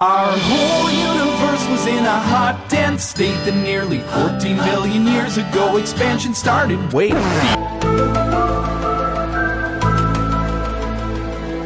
[0.00, 5.76] Our whole universe was in a hot, dense state that nearly 14 billion years ago
[5.76, 6.80] expansion started.
[6.92, 7.14] Wait.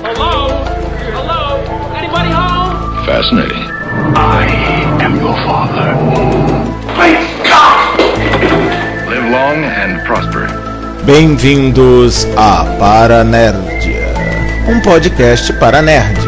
[0.04, 0.52] Hello?
[1.16, 1.56] Hello?
[1.96, 2.76] Anybody home?
[3.08, 3.64] Fascinating.
[4.12, 4.44] I
[5.00, 5.88] am your father.
[7.00, 7.96] Great Scott!
[9.08, 10.44] Live long and prosper.
[11.06, 14.12] Bem-vindos a Paranerdia,
[14.68, 16.27] um podcast para nerds.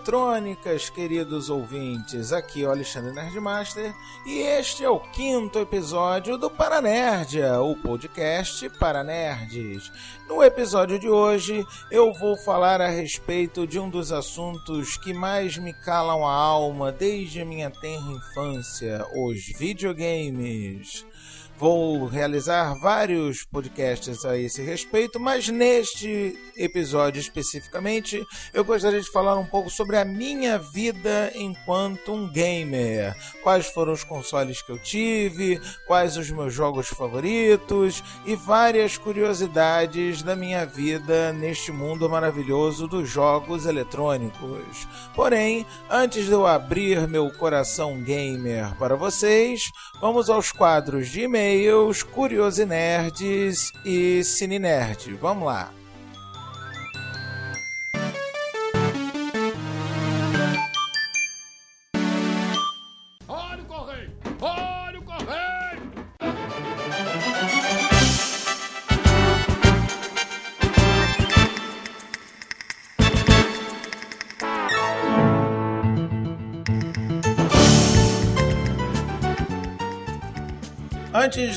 [0.00, 2.32] Eletrônicas, queridos ouvintes.
[2.32, 8.68] Aqui é o Alexandre Nerdmaster e este é o quinto episódio do Paranerdia, o podcast
[8.78, 9.92] para nerds.
[10.26, 15.58] No episódio de hoje, eu vou falar a respeito de um dos assuntos que mais
[15.58, 21.04] me calam a alma desde minha tenra infância, os videogames.
[21.60, 29.36] Vou realizar vários podcasts a esse respeito, mas neste episódio especificamente eu gostaria de falar
[29.36, 33.14] um pouco sobre a minha vida enquanto um gamer.
[33.42, 40.22] Quais foram os consoles que eu tive, quais os meus jogos favoritos e várias curiosidades
[40.22, 44.88] da minha vida neste mundo maravilhoso dos jogos eletrônicos.
[45.14, 51.49] Porém, antes de eu abrir meu coração gamer para vocês, vamos aos quadros de e-mail
[51.50, 55.14] e-mails, Curiosinerds e Cininerd.
[55.20, 55.72] Vamos lá.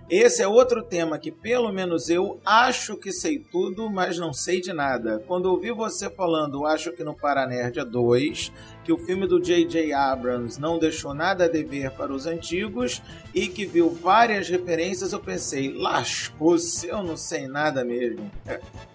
[0.09, 4.59] Esse é outro tema que, pelo menos eu, acho que sei tudo, mas não sei
[4.59, 5.23] de nada.
[5.27, 8.51] Quando ouvi você falando, acho que no Paranerdia 2,
[8.83, 9.93] que o filme do J.J.
[9.93, 13.01] Abrams não deixou nada a dever para os antigos
[13.33, 18.29] e que viu várias referências, eu pensei, lascou-se, eu não sei nada mesmo.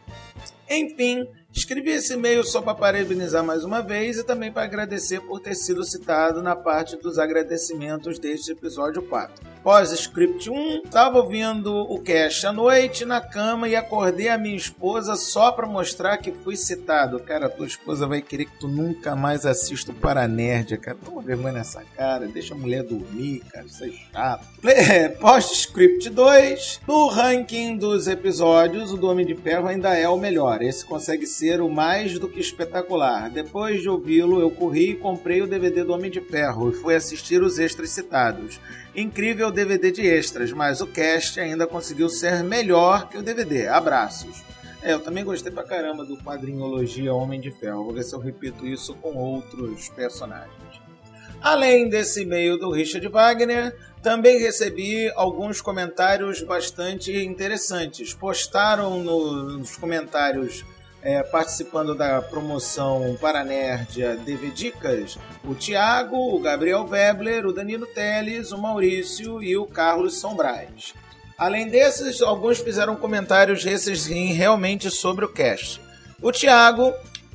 [0.69, 5.41] Enfim, escrevi esse e-mail só para parabenizar mais uma vez e também para agradecer por
[5.41, 9.54] ter sido citado na parte dos agradecimentos deste episódio 4.
[9.65, 15.17] Pós-script 1, estava ouvindo o cast à noite na cama e acordei a minha esposa
[15.17, 17.19] só para mostrar que fui citado.
[17.19, 20.99] Cara, tua esposa vai querer que tu nunca mais assista o Paranerdia, cara.
[21.03, 24.47] Toma vergonha nessa cara, deixa a mulher dormir, cara, isso é chato.
[24.85, 30.19] É, Post-script 2, no ranking dos episódios, o do Homem de Ferro ainda é o
[30.19, 30.61] melhor.
[30.61, 33.31] Esse consegue ser o mais do que espetacular.
[33.31, 36.95] Depois de ouvi-lo, eu corri e comprei o DVD do Homem de Ferro e fui
[36.95, 38.61] assistir os extras citados.
[38.95, 43.67] Incrível DVD de extras, mas o cast ainda conseguiu ser melhor que o DVD.
[43.67, 44.43] Abraços.
[44.83, 47.85] É, eu também gostei pra caramba do quadrinhologia Homem de Ferro.
[47.85, 50.53] Vou ver se eu repito isso com outros personagens.
[51.41, 58.15] Além desse e-mail do Richard Wagner, também recebi alguns comentários bastante interessantes.
[58.15, 60.65] Postaram no, nos comentários
[61.05, 68.51] é, participando da promoção Paranerdia DV Dicas, o Tiago, o Gabriel Webler, o Danilo Teles,
[68.51, 70.95] o Maurício e o Carlos Sombrais.
[71.37, 75.81] Além desses, alguns fizeram comentários esses realmente sobre o cast.
[76.23, 76.95] O Tiago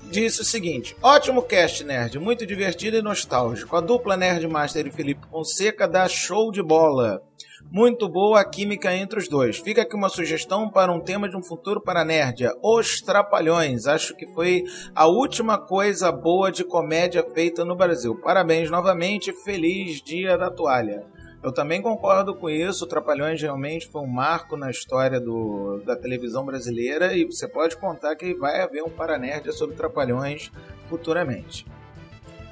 [0.09, 3.75] disse o seguinte: ótimo cast nerd, muito divertido e nostálgico.
[3.75, 7.21] A dupla Nerd Master e Felipe Fonseca dá show de bola.
[7.71, 9.57] Muito boa a química entre os dois.
[9.57, 13.85] Fica aqui uma sugestão para um tema de um futuro para a Nerdia: Os Trapalhões.
[13.85, 14.63] Acho que foi
[14.95, 18.15] a última coisa boa de comédia feita no Brasil.
[18.21, 21.05] Parabéns novamente, feliz dia da toalha.
[21.41, 22.83] Eu também concordo com isso.
[22.85, 27.77] O Trapalhões realmente foi um marco na história do, da televisão brasileira e você pode
[27.77, 30.51] contar que vai haver um Paranerdia sobre Trapalhões
[30.87, 31.65] futuramente.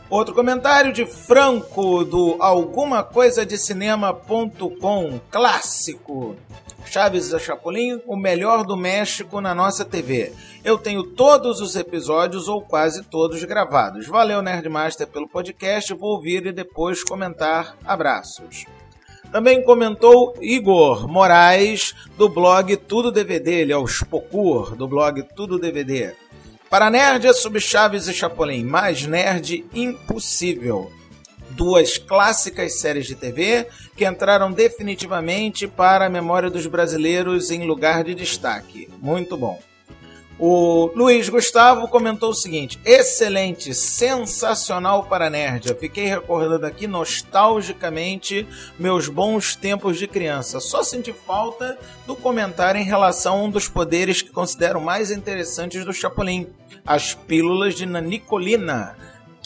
[0.10, 6.38] Outro comentário de Franco do alguma coisa de cinema.com clássico.
[6.86, 10.32] Chaves e Chapolin, o melhor do México na nossa TV.
[10.64, 14.08] Eu tenho todos os episódios ou quase todos gravados.
[14.08, 17.76] Valeu Nerdmaster pelo podcast, vou ouvir e depois comentar.
[17.86, 18.66] Abraços.
[19.30, 25.60] Também comentou Igor Moraes do blog Tudo DVD, ele é o Spocur do blog Tudo
[25.60, 26.16] DVD.
[26.70, 30.92] Para nerd é sobre Chaves e Chapolin, mais nerd impossível.
[31.52, 38.04] Duas clássicas séries de TV que entraram definitivamente para a memória dos brasileiros em lugar
[38.04, 38.90] de destaque.
[39.02, 39.58] Muito bom.
[40.40, 45.74] O Luiz Gustavo comentou o seguinte: excelente, sensacional para nerd.
[45.80, 48.48] Fiquei recordando aqui nostalgicamente
[48.78, 50.60] meus bons tempos de criança.
[50.60, 55.84] Só senti falta do comentário em relação a um dos poderes que considero mais interessantes
[55.84, 56.48] do Chapolin:
[56.86, 58.96] as pílulas de Nanicolina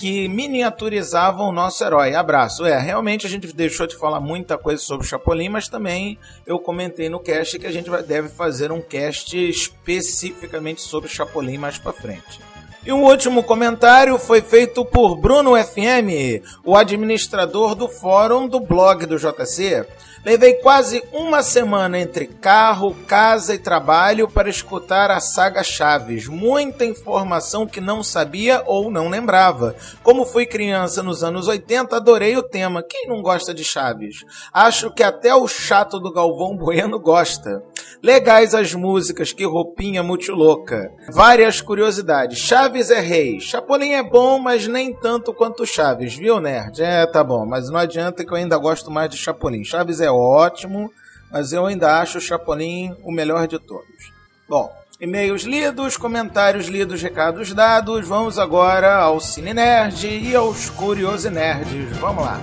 [0.01, 2.15] que miniaturizavam o nosso herói.
[2.15, 2.65] Abraço.
[2.65, 6.57] É, realmente a gente deixou de falar muita coisa sobre o Chapolin, mas também eu
[6.57, 11.77] comentei no cast que a gente deve fazer um cast especificamente sobre o Chapolin mais
[11.77, 12.39] para frente.
[12.83, 19.05] E um último comentário foi feito por Bruno FM, o administrador do fórum do blog
[19.05, 19.85] do JC.
[20.23, 26.27] Levei quase uma semana entre carro, casa e trabalho para escutar a saga Chaves.
[26.27, 29.75] Muita informação que não sabia ou não lembrava.
[30.03, 32.83] Como fui criança nos anos 80, adorei o tema.
[32.83, 34.23] Quem não gosta de Chaves?
[34.53, 37.63] Acho que até o chato do Galvão Bueno gosta.
[38.01, 40.91] Legais as músicas, que roupinha muito louca.
[41.09, 42.39] Várias curiosidades.
[42.39, 43.39] Chaves é rei.
[43.39, 46.81] Chapolin é bom, mas nem tanto quanto Chaves, viu, nerd?
[46.81, 49.63] É, tá bom, mas não adianta que eu ainda gosto mais de Chapolin.
[49.63, 50.91] Chaves é ótimo,
[51.31, 54.11] mas eu ainda acho o Chapolin o melhor de todos.
[54.49, 58.07] Bom, e-mails lidos, comentários lidos, recados dados.
[58.07, 61.97] Vamos agora ao Cine Nerd e aos Curiosi-Nerds.
[61.97, 62.39] Vamos lá.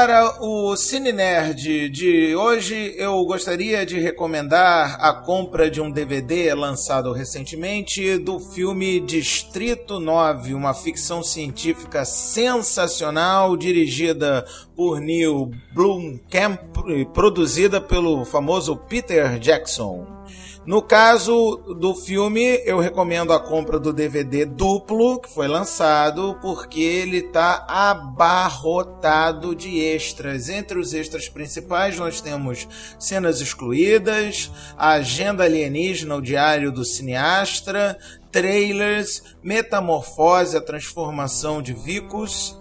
[0.00, 6.54] Para o Cine Nerd de hoje, eu gostaria de recomendar a compra de um DVD
[6.54, 17.04] lançado recentemente do filme Distrito 9, uma ficção científica sensacional dirigida por Neil Blomkamp e
[17.06, 20.06] produzida pelo famoso Peter Jackson.
[20.68, 26.78] No caso do filme, eu recomendo a compra do DVD duplo que foi lançado, porque
[26.78, 30.50] ele está abarrotado de extras.
[30.50, 37.98] Entre os extras principais, nós temos cenas excluídas, a agenda alienígena, o diário do cineasta,
[38.30, 42.58] trailers, metamorfose, a transformação de Vicus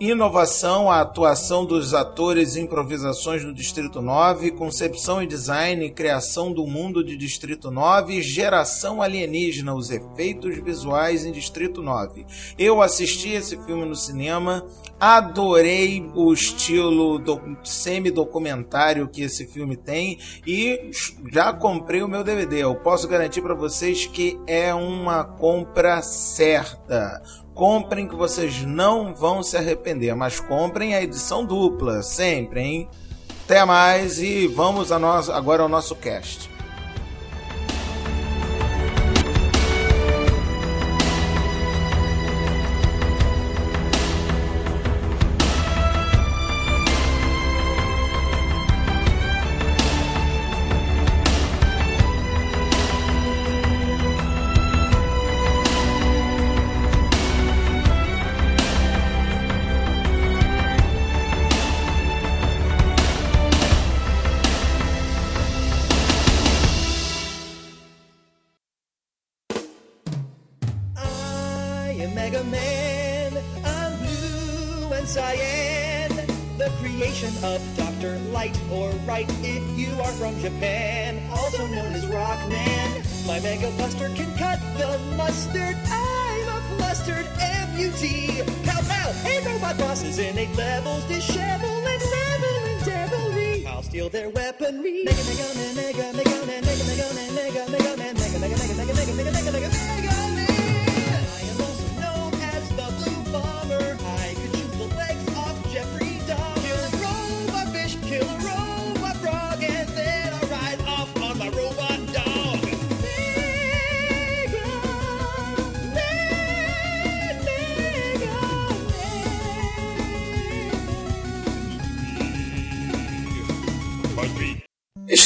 [0.00, 6.66] inovação, a atuação dos atores e improvisações no Distrito 9, concepção e design criação do
[6.66, 12.24] mundo de Distrito 9, geração alienígena, os efeitos visuais em Distrito 9.
[12.58, 14.64] Eu assisti esse filme no cinema,
[14.98, 20.90] adorei o estilo do, semi-documentário que esse filme tem e
[21.30, 22.62] já comprei o meu DVD.
[22.62, 27.20] Eu posso garantir para vocês que é uma compra certa
[27.60, 32.88] comprem que vocês não vão se arrepender, mas comprem a edição dupla, sempre, hein?
[33.44, 36.49] Até mais e vamos a nós, agora ao nosso cast.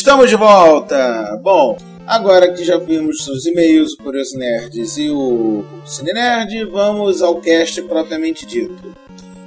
[0.05, 1.41] Estamos de volta!
[1.43, 7.23] Bom, agora que já vimos os e-mails, o Curioso Nerds e o Cine Nerd, vamos
[7.23, 8.94] ao cast propriamente dito.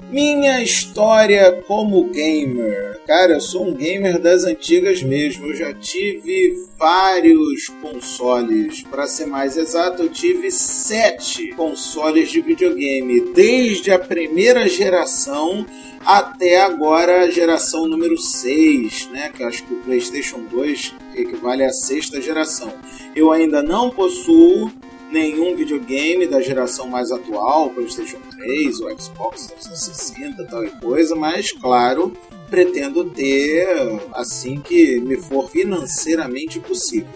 [0.10, 3.02] Minha história como gamer.
[3.06, 5.48] Cara, eu sou um gamer das antigas mesmo.
[5.48, 8.84] Eu já tive vários consoles.
[8.84, 13.20] Para ser mais exato, eu tive sete consoles de videogame.
[13.34, 15.66] Desde a primeira geração
[16.06, 19.30] até agora a geração número 6, né?
[19.36, 22.72] Que acho que o PlayStation 2 equivale à sexta geração.
[23.14, 24.72] Eu ainda não possuo
[25.12, 31.52] nenhum videogame da geração mais atual, PlayStation 3 ou Xbox 360 tal e coisa, mas
[31.52, 32.14] claro,
[32.50, 33.68] pretendo ter
[34.14, 37.10] assim que me for financeiramente possível.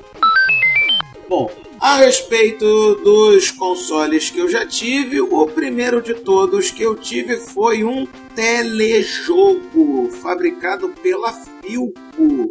[1.27, 6.95] Bom, a respeito dos consoles que eu já tive, o primeiro de todos que eu
[6.95, 8.05] tive foi um
[8.35, 11.31] telejogo fabricado pela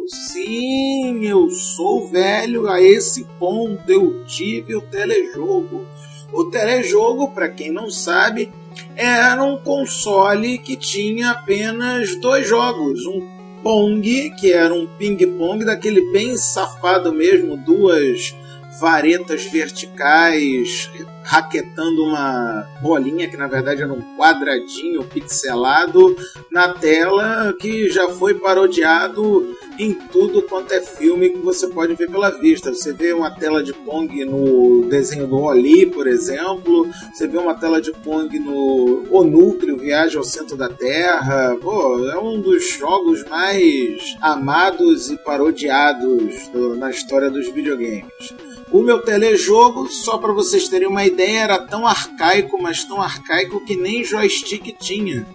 [0.07, 5.85] Sim, eu sou velho a esse ponto, eu tive o telejogo.
[6.33, 8.51] O telejogo, para quem não sabe,
[8.95, 16.11] era um console que tinha apenas dois jogos, um Pong, que era um ping-pong daquele
[16.11, 18.33] bem safado mesmo, duas
[18.81, 20.89] varetas verticais
[21.23, 26.15] raquetando uma bolinha que na verdade era um quadradinho pixelado
[26.49, 32.09] na tela que já foi parodiado em tudo quanto é filme que você pode ver
[32.09, 32.73] pela vista.
[32.73, 37.53] Você vê uma tela de Pong no desenho do Oli, por exemplo, você vê uma
[37.53, 41.55] tela de Pong no O Núcleo, Viagem ao Centro da Terra.
[41.61, 48.33] Pô, é um dos jogos mais amados e parodiados do, na história dos videogames.
[48.71, 53.59] O meu telejogo, só para vocês terem uma ideia, era tão arcaico, mas tão arcaico
[53.65, 55.27] que nem joystick tinha.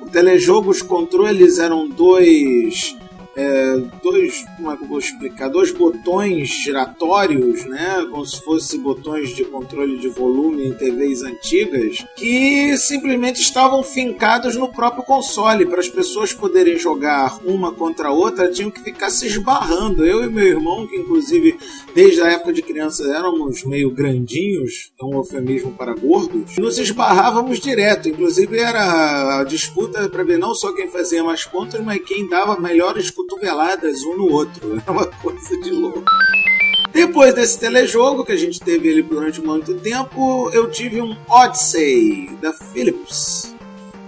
[0.00, 2.96] O telejogo, os controles eram dois.
[3.40, 5.48] É, dois, como é que eu vou explicar?
[5.48, 8.04] Dois botões giratórios, né?
[8.10, 14.56] Como se fossem botões de controle de volume em TVs antigas, que simplesmente estavam fincados
[14.56, 15.66] no próprio console.
[15.66, 20.04] Para as pessoas poderem jogar uma contra a outra, tinham que ficar se esbarrando.
[20.04, 21.56] Eu e meu irmão, que inclusive
[21.94, 27.60] desde a época de criança éramos meio grandinhos, é um eufemismo para gordos, nos esbarrávamos
[27.60, 28.08] direto.
[28.08, 32.58] Inclusive era a disputa para ver não só quem fazia mais pontos, mas quem dava
[32.58, 34.82] melhores cotoveladas um no outro.
[34.86, 36.02] É uma coisa de louco.
[36.92, 42.30] Depois desse telejogo, que a gente teve ele durante muito tempo, eu tive um Odyssey
[42.40, 43.54] da Philips.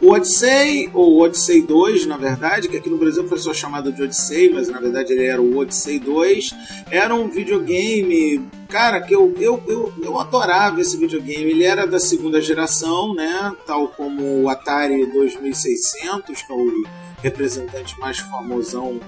[0.02, 4.02] O Odyssey, ou Odyssey 2, na verdade, que aqui no Brasil foi só chamado de
[4.02, 6.54] Odyssey, mas na verdade ele era o Odyssey 2,
[6.90, 11.50] era um videogame, cara, que eu, eu, eu, eu adorava esse videogame.
[11.50, 13.54] Ele era da segunda geração, né?
[13.66, 16.82] Tal como o Atari 2600, que é o
[17.22, 18.98] representante mais famosão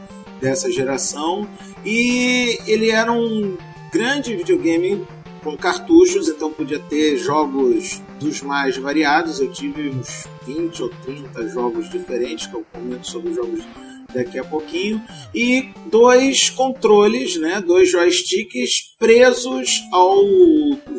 [0.42, 1.48] dessa geração.
[1.86, 3.56] E ele era um
[3.90, 5.06] grande videogame
[5.42, 9.40] com cartuchos, então podia ter jogos dos mais variados.
[9.40, 13.64] Eu tive uns 20 ou 30 jogos diferentes, que eu comento sobre os jogos
[14.14, 15.02] daqui a pouquinho.
[15.34, 20.22] E dois controles, né, dois joysticks presos ao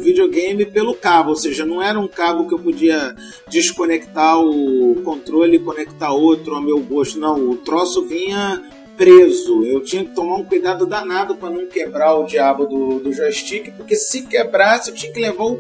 [0.02, 3.16] videogame pelo cabo, ou seja, não era um cabo que eu podia
[3.50, 8.62] desconectar o controle e conectar outro ao meu gosto, não, o troço vinha
[8.98, 9.64] preso.
[9.64, 13.72] Eu tinha que tomar um cuidado danado para não quebrar o diabo do, do joystick,
[13.76, 15.60] porque se quebrasse eu tinha que levar o,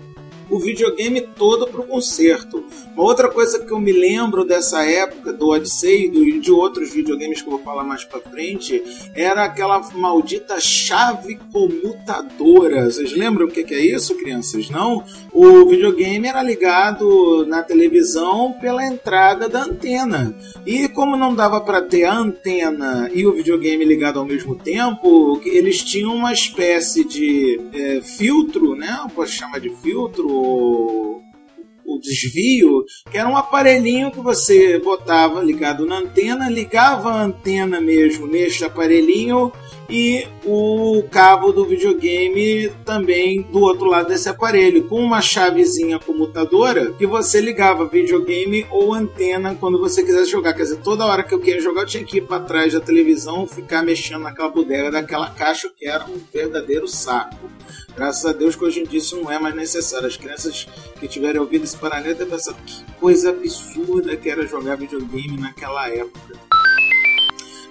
[0.49, 2.63] o videogame todo para o conserto.
[2.93, 7.41] Uma outra coisa que eu me lembro dessa época do Odyssey e de outros videogames
[7.41, 8.83] que eu vou falar mais para frente
[9.15, 12.85] era aquela maldita chave comutadora.
[12.85, 14.69] Vocês lembram o que, é isso, crianças?
[14.69, 15.03] Não?
[15.31, 20.35] O videogame era ligado na televisão pela entrada da antena.
[20.65, 25.41] E como não dava para ter a antena e o videogame ligado ao mesmo tempo,
[25.43, 28.99] eles tinham uma espécie de é, filtro, né?
[29.15, 30.32] Posso chamar de filtro?
[30.33, 37.79] O desvio, que era um aparelhinho que você botava ligado na antena, ligava a antena
[37.79, 39.51] mesmo neste aparelhinho
[39.89, 46.91] e o cabo do videogame também do outro lado desse aparelho, com uma chavezinha comutadora
[46.93, 50.53] que você ligava videogame ou antena quando você quisesse jogar.
[50.53, 52.79] Quer dizer, toda hora que eu queria jogar, eu tinha que ir para trás da
[52.79, 57.49] televisão, ficar mexendo naquela bodega daquela caixa que era um verdadeiro saco.
[57.95, 60.07] Graças a Deus que hoje em dia isso não é mais necessário.
[60.07, 60.67] As crianças
[60.99, 66.33] que tiverem ouvido esse devem pensar que coisa absurda que era jogar videogame naquela época.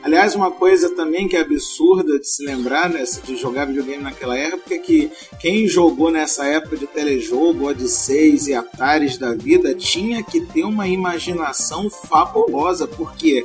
[0.02, 4.36] Aliás, uma coisa também que é absurda de se lembrar né, de jogar videogame naquela
[4.36, 10.20] época é que quem jogou nessa época de telejogo, Odisseis e Atares da vida tinha
[10.22, 13.44] que ter uma imaginação fabulosa, porque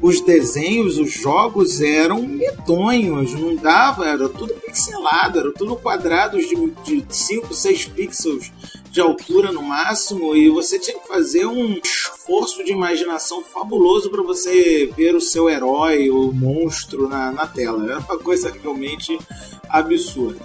[0.00, 7.04] os desenhos, os jogos eram medonhos, não dava, era tudo pixelado, era tudo quadrados de
[7.08, 8.52] 5, 6 pixels
[8.96, 14.22] de altura no máximo e você tinha que fazer um esforço de imaginação fabuloso para
[14.22, 17.84] você ver o seu herói ou monstro na, na tela.
[17.84, 19.18] Era uma coisa realmente
[19.68, 20.40] absurda.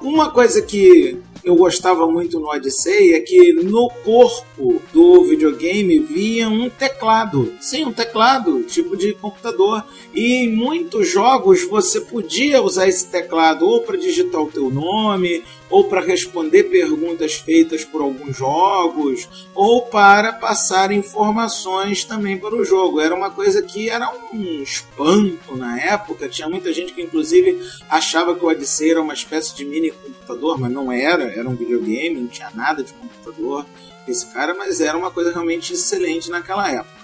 [0.00, 6.48] Uma coisa que eu gostava muito no Odyssey é que no corpo do videogame via
[6.48, 7.54] um teclado.
[7.60, 9.84] Sim, um teclado, tipo de computador.
[10.14, 15.42] E em muitos jogos você podia usar esse teclado ou para digitar o teu nome,
[15.70, 22.64] ou para responder perguntas feitas por alguns jogos, ou para passar informações também para o
[22.64, 23.00] jogo.
[23.00, 26.28] Era uma coisa que era um espanto na época.
[26.28, 30.58] Tinha muita gente que, inclusive, achava que o Odyssey era uma espécie de mini computador,
[30.58, 31.29] mas não era.
[31.36, 33.66] Era um videogame, não tinha nada de computador
[34.08, 37.00] esse cara, mas era uma coisa realmente excelente naquela época.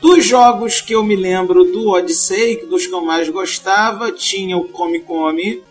[0.00, 4.64] Dos jogos que eu me lembro do Odyssey, dos que eu mais gostava, tinha o
[4.64, 5.62] Come Come,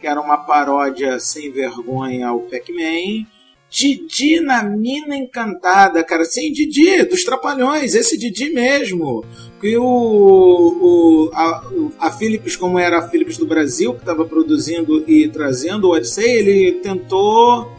[0.00, 3.26] que era uma paródia sem vergonha ao Pac-Man.
[3.70, 6.24] Didi na Mina Encantada, cara.
[6.24, 9.24] Sim, Didi, dos Trapalhões, esse Didi mesmo.
[9.60, 15.04] Que o, o, a, a Philips, como era a Philips do Brasil, que estava produzindo
[15.08, 17.70] e trazendo o Odyssey, ele tentou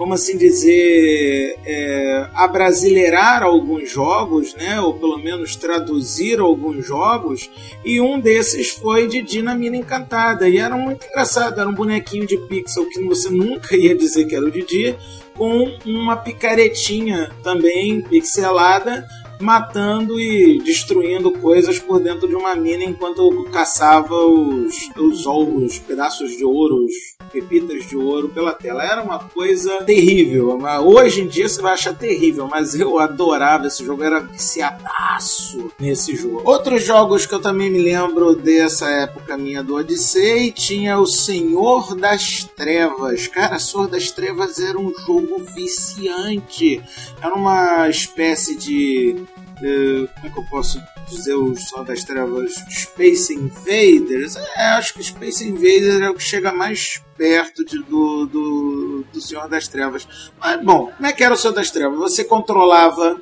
[0.00, 4.80] como assim dizer, é, abrasileirar alguns jogos, né?
[4.80, 7.50] Ou pelo menos traduzir alguns jogos.
[7.84, 10.48] E um desses foi de Dinamina Encantada.
[10.48, 14.34] E era muito engraçado, era um bonequinho de pixel que você nunca ia dizer que
[14.34, 14.96] era o Didi,
[15.36, 19.06] com uma picaretinha também pixelada
[19.40, 26.36] matando e destruindo coisas por dentro de uma mina enquanto caçava os, os, os pedaços
[26.36, 26.92] de ouro, os
[27.32, 28.84] pepitas de ouro pela tela.
[28.84, 30.58] Era uma coisa terrível.
[30.84, 36.14] Hoje em dia você vai achar terrível, mas eu adorava esse jogo, era viciadaço nesse
[36.14, 36.42] jogo.
[36.44, 41.94] Outros jogos que eu também me lembro dessa época minha do Odyssey tinha o Senhor
[41.94, 43.26] das Trevas.
[43.26, 46.82] Cara, Senhor das Trevas era um jogo viciante.
[47.22, 49.16] Era uma espécie de
[49.60, 52.54] Uh, como é que eu posso dizer o Som das Trevas?
[52.70, 54.36] Space Invaders?
[54.56, 59.20] É, acho que Space Invaders é o que chega mais perto de, do, do, do
[59.20, 60.08] Senhor das Trevas.
[60.38, 61.98] Mas, bom, como é que era o Senhor das Trevas?
[61.98, 63.20] Você controlava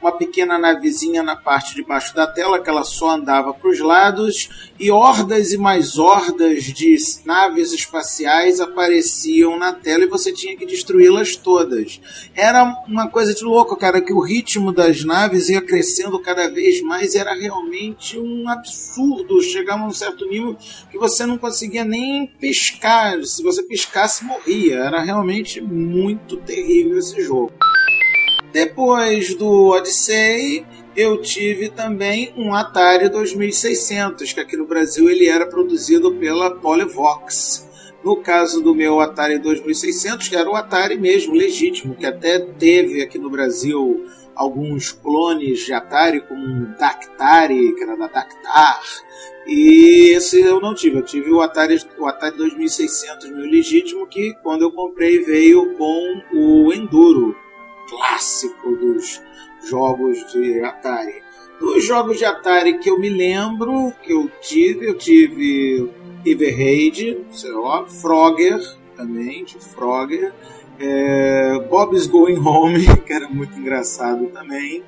[0.00, 3.80] uma pequena navezinha na parte de baixo da tela, que ela só andava para os
[3.80, 10.56] lados, e hordas e mais hordas de naves espaciais apareciam na tela e você tinha
[10.56, 12.00] que destruí-las todas.
[12.34, 16.80] Era uma coisa de louco, cara, que o ritmo das naves ia crescendo cada vez
[16.82, 19.42] mais, era realmente um absurdo.
[19.42, 20.56] Chegava a um certo nível
[20.90, 24.76] que você não conseguia nem piscar, se você piscasse, morria.
[24.76, 27.52] Era realmente muito terrível esse jogo.
[28.52, 30.64] Depois do Odyssey,
[30.96, 37.68] eu tive também um Atari 2600, que aqui no Brasil ele era produzido pela Polyvox.
[38.02, 43.02] No caso do meu Atari 2600, que era o Atari mesmo, legítimo, que até teve
[43.02, 48.80] aqui no Brasil alguns clones de Atari, como um Dactari, que era da Dactar,
[49.46, 50.98] e esse eu não tive.
[50.98, 56.22] Eu tive o Atari, o Atari 2600 meu legítimo, que quando eu comprei veio com
[56.32, 57.36] o Enduro
[57.88, 59.20] clássico dos
[59.68, 61.22] jogos de Atari.
[61.60, 65.90] Dos jogos de Atari que eu me lembro que eu tive, eu tive
[66.24, 67.18] Everraid,
[67.54, 68.60] ó, Frogger
[68.96, 70.32] também, de Frogger,
[70.78, 74.82] é, Bob's Going Home, que era muito engraçado também.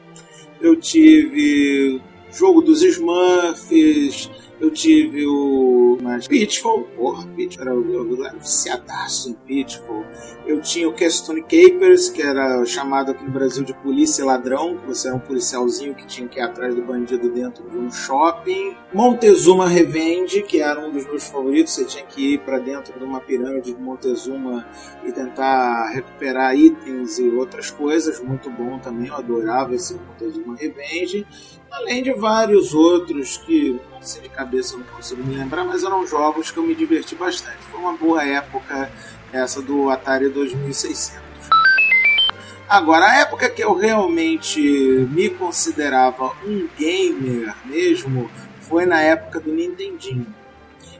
[0.61, 2.01] Eu tive
[2.33, 9.35] jogo dos Smurfs, Eu tive o mas Pitfall, porra, Pitfall era, eu era viciadaço em
[9.35, 10.05] Pitfall.
[10.46, 14.87] Eu tinha o Keystone Capers, que era chamado aqui no Brasil de polícia ladrão, que
[14.87, 18.77] você era um policialzinho que tinha que ir atrás do bandido dentro de um shopping.
[18.92, 23.05] Montezuma Revenge, que era um dos meus favoritos, você tinha que ir para dentro de
[23.05, 24.66] uma pirâmide de Montezuma
[25.05, 31.27] e tentar recuperar itens e outras coisas, muito bom também, eu adorava esse Montezuma Revenge.
[31.71, 36.07] Além de vários outros que, sei de cabeça, eu não consigo me lembrar, mas eram
[36.07, 37.59] jogos que eu me diverti bastante.
[37.71, 38.91] Foi uma boa época
[39.33, 41.21] essa do Atari 2600.
[42.69, 48.31] Agora, a época que eu realmente me considerava um gamer mesmo
[48.61, 50.27] foi na época do Nintendinho.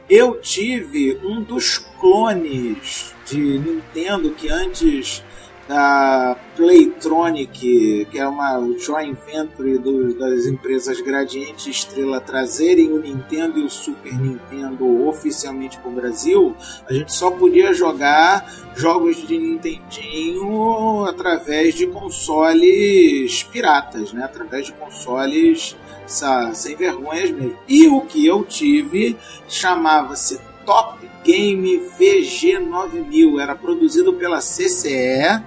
[0.09, 5.23] Eu tive um dos clones de Nintendo que antes
[5.67, 13.59] da Playtronic, que é uma joint venture do, das empresas Gradiente Estrela trazerem o Nintendo
[13.59, 16.55] e o Super Nintendo oficialmente para o Brasil,
[16.87, 18.45] a gente só podia jogar
[18.75, 24.23] jogos de Nintendinho através de consoles piratas, né?
[24.23, 25.75] através de consoles
[26.53, 27.57] sem vergonhas mesmo.
[27.67, 33.41] E o que eu tive chamava-se Top Game VG9000.
[33.41, 35.41] Era produzido pela CCE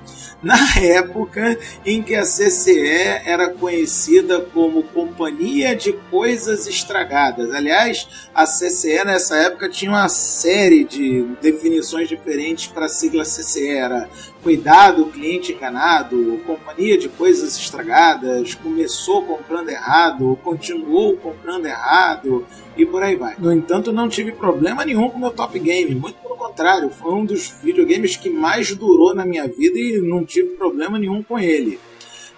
[0.45, 7.51] na época em que a CCE era conhecida como Companhia de Coisas Estragadas.
[7.51, 13.71] Aliás, a CCE nessa época tinha uma série de definições diferentes para a sigla CCE.
[13.71, 14.09] Era
[14.45, 23.03] Cuidado, cliente enganado, companhia de coisas estragadas, começou comprando errado, continuou comprando errado e por
[23.03, 23.35] aí vai.
[23.39, 27.25] No entanto, não tive problema nenhum com meu Top Game, muito pelo contrário, foi um
[27.25, 31.81] dos videogames que mais durou na minha vida e não tive problema nenhum com ele.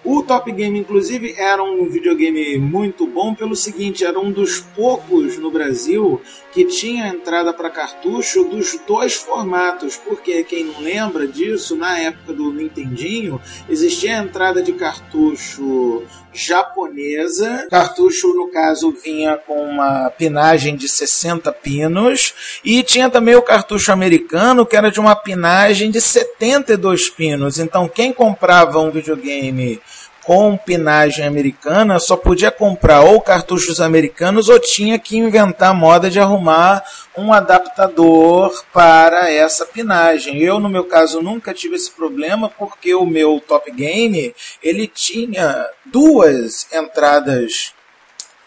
[0.09, 5.37] O Top Game, inclusive, era um videogame muito bom pelo seguinte: era um dos poucos
[5.37, 6.21] no Brasil
[6.53, 9.97] que tinha entrada para cartucho dos dois formatos.
[9.97, 16.03] Porque quem não lembra disso, na época do Nintendinho, existia a entrada de cartucho
[16.37, 17.67] japonesa.
[17.69, 22.59] Cartucho, no caso, vinha com uma pinagem de 60 pinos.
[22.63, 27.59] E tinha também o cartucho americano, que era de uma pinagem de 72 pinos.
[27.59, 29.81] Então, quem comprava um videogame
[30.27, 36.19] com pinagem americana só podia comprar ou cartuchos americanos ou tinha que inventar moda de
[36.19, 36.83] arrumar
[37.17, 40.41] um adaptador para essa pinagem.
[40.41, 45.65] Eu, no meu caso, nunca tive esse problema porque o meu Top Game ele tinha
[45.85, 47.73] duas entradas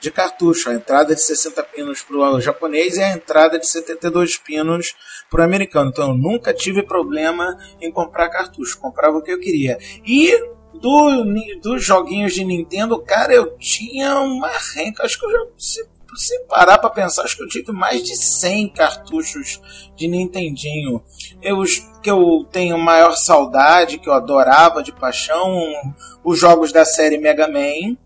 [0.00, 4.36] de cartucho, a entrada de 60 pinos para o japonês e a entrada de 72
[4.36, 4.94] pinos
[5.30, 5.88] para o americano.
[5.88, 9.78] Então eu nunca tive problema em comprar cartucho, comprava o que eu queria.
[10.04, 11.24] E do,
[11.62, 15.04] dos joguinhos de Nintendo, cara, eu tinha uma renca.
[15.04, 15.46] Acho que eu já.
[15.56, 19.61] Se, se parar pra pensar, acho que eu tive mais de 100 cartuchos
[19.96, 21.02] de Nintendinho.
[21.40, 21.62] Eu,
[22.02, 25.72] que eu tenho maior saudade, que eu adorava de paixão,
[26.24, 27.96] os jogos da série Mega Man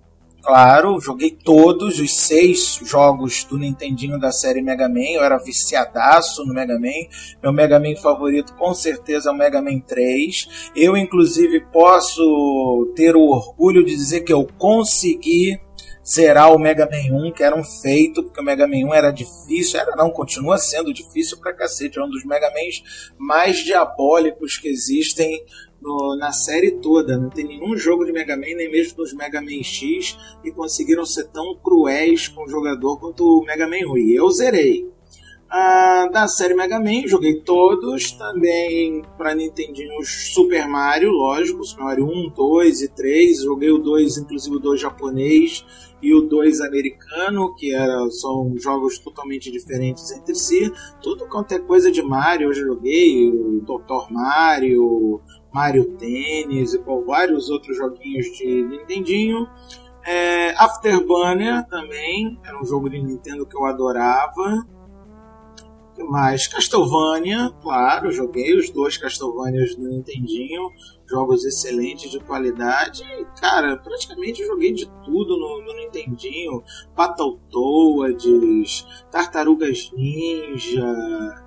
[0.45, 6.45] claro, joguei todos os seis jogos do Nintendinho da série Mega Man, eu era viciadaço
[6.45, 7.09] no Mega Man.
[7.43, 10.71] Meu Mega Man favorito com certeza é o Mega Man 3.
[10.77, 15.59] Eu, inclusive, posso ter o orgulho de dizer que eu consegui
[16.07, 19.11] zerar o Mega Man 1, que era um feito, porque o Mega Man 1 era
[19.11, 24.59] difícil, era não, continua sendo difícil pra cacete, é um dos Mega Mans mais diabólicos
[24.59, 25.43] que existem
[25.85, 27.19] no, na série toda.
[27.19, 31.05] Não tem nenhum jogo de Mega Man, nem mesmo dos Mega Man X, que conseguiram
[31.05, 33.99] ser tão cruéis com o jogador quanto o Mega Man 1.
[33.99, 34.91] E eu zerei.
[35.51, 38.11] Ah, da série Mega Man, joguei todos.
[38.13, 43.43] Também para Nintendinho Super Mario, lógico, Super Mario 1, 2 e 3.
[43.43, 45.65] Joguei o 2, inclusive o 2 japonês
[46.05, 50.71] e o 2 americano, que era, são jogos totalmente diferentes entre si.
[51.01, 53.31] Tudo quanto é coisa de Mario eu joguei,
[53.63, 54.13] Dr.
[54.13, 55.23] Mario,
[55.55, 59.49] Mario Tênis e por vários outros joguinhos de Nintendinho.
[60.05, 64.67] É, Afterburner também, era um jogo de Nintendo que eu adorava.
[66.11, 66.49] mais?
[66.49, 70.71] Castlevania, claro, joguei os dois Castlevanias do Nintendinho,
[71.07, 73.05] jogos excelentes de qualidade.
[73.41, 76.65] Cara, praticamente joguei de tudo no, no Nintendinho.
[76.97, 81.44] Battletoads, Tartarugas Ninja,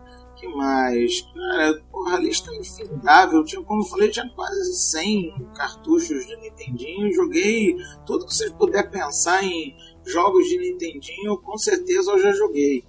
[0.48, 1.22] que mais?
[1.34, 3.44] Cara, porra, a lista é infindável.
[3.44, 7.14] Tinha, como eu falei, tinha quase 100 cartuchos de Nintendinho.
[7.14, 12.84] Joguei tudo que você puder pensar em jogos de Nintendinho, com certeza eu já joguei.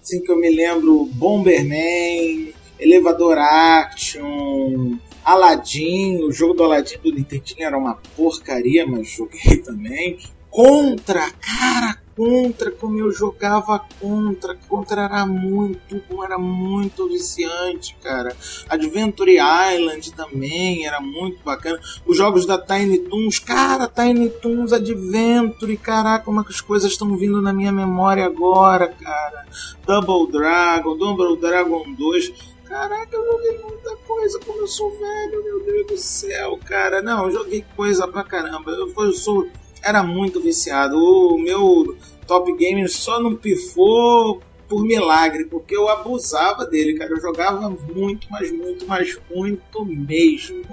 [0.00, 6.24] Assim que eu me lembro, Bomberman, Elevador Action, Aladdin.
[6.24, 10.18] O jogo do Aladdin do Nintendinho era uma porcaria, mas joguei também.
[10.50, 14.56] Contra, cara, Contra, como eu jogava Contra.
[14.68, 18.36] Contra era muito era muito viciante, cara.
[18.68, 21.78] Adventure Island também era muito bacana.
[22.04, 26.90] Os jogos da Tiny Toons, cara, Tiny Toons Adventure, caraca, como é que as coisas
[26.90, 29.46] estão vindo na minha memória agora, cara.
[29.86, 32.32] Double Dragon, Double Dragon 2.
[32.64, 37.00] Caraca, eu joguei muita coisa, como eu sou velho, meu Deus do céu, cara.
[37.00, 38.72] Não, eu joguei coisa pra caramba.
[38.72, 39.48] Eu, eu sou.
[39.82, 40.96] Era muito viciado.
[40.96, 47.10] O meu Top Game só não pifou por milagre, porque eu abusava dele, cara.
[47.10, 50.64] Eu jogava muito, mas muito, mas muito mesmo.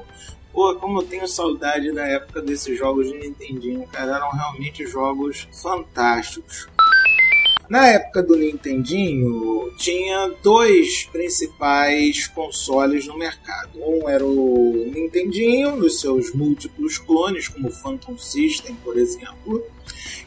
[0.52, 4.18] Pô, como eu tenho saudade da época desses jogos de Nintendinho, cara.
[4.18, 6.68] Eram realmente jogos fantásticos.
[7.68, 13.72] Na época do Nintendinho, tinha dois principais consoles no mercado.
[13.78, 19.64] Um era o Nintendinho, nos seus múltiplos clones, como o Phantom System, por exemplo.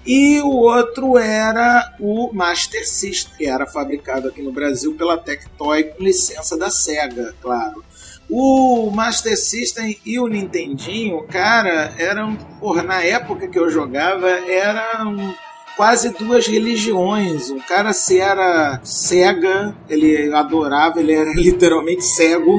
[0.04, 5.84] E o outro era o Master System, que era fabricado aqui no Brasil pela Tectoy
[5.84, 7.84] com licença da Sega, claro.
[8.28, 15.34] O Master System e o Nintendinho, cara, eram, porra, na época que eu jogava, eram
[15.78, 17.50] quase duas religiões.
[17.50, 22.52] Um cara se era cega, ele adorava, ele era literalmente cego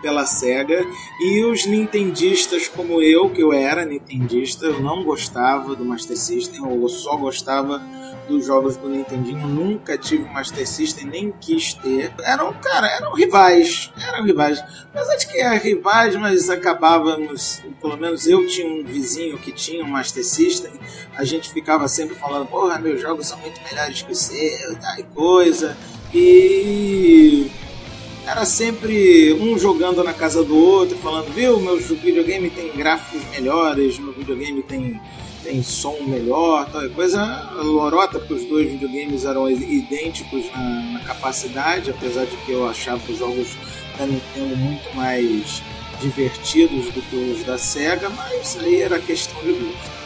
[0.00, 0.84] pela SEGA
[1.20, 6.64] e os nintendistas como eu, que eu era nintendista, eu não gostava do Master System,
[6.64, 7.80] eu só gostava
[8.32, 12.12] dos jogos do Nintendinho, nunca tive Master System, nem quis ter.
[12.22, 14.62] Eram, cara, eram rivais, eram rivais.
[14.94, 19.84] Mas acho que eram rivais, mas acabávamos, pelo menos eu tinha um vizinho que tinha
[19.84, 20.72] um Master System,
[21.14, 25.02] a gente ficava sempre falando, porra, meus jogos são muito melhores que o seu, e
[25.14, 25.76] coisa.
[26.14, 27.50] E
[28.26, 33.98] era sempre um jogando na casa do outro, falando, viu, meu videogame tem gráficos melhores,
[33.98, 35.00] meu videogame tem
[35.42, 41.90] tem som melhor, tal coisa lorota, porque os dois videogames eram idênticos na, na, capacidade,
[41.90, 43.48] apesar de que eu achava os jogos
[43.98, 45.62] da Nintendo muito mais
[46.00, 50.02] divertidos do que os da Sega, mas isso aí era questão de gosto.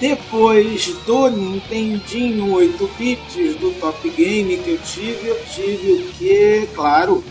[0.00, 6.68] Depois do Nintendinho 8 bits, do Top Game que eu tive, eu tive o que?
[6.74, 7.22] Claro,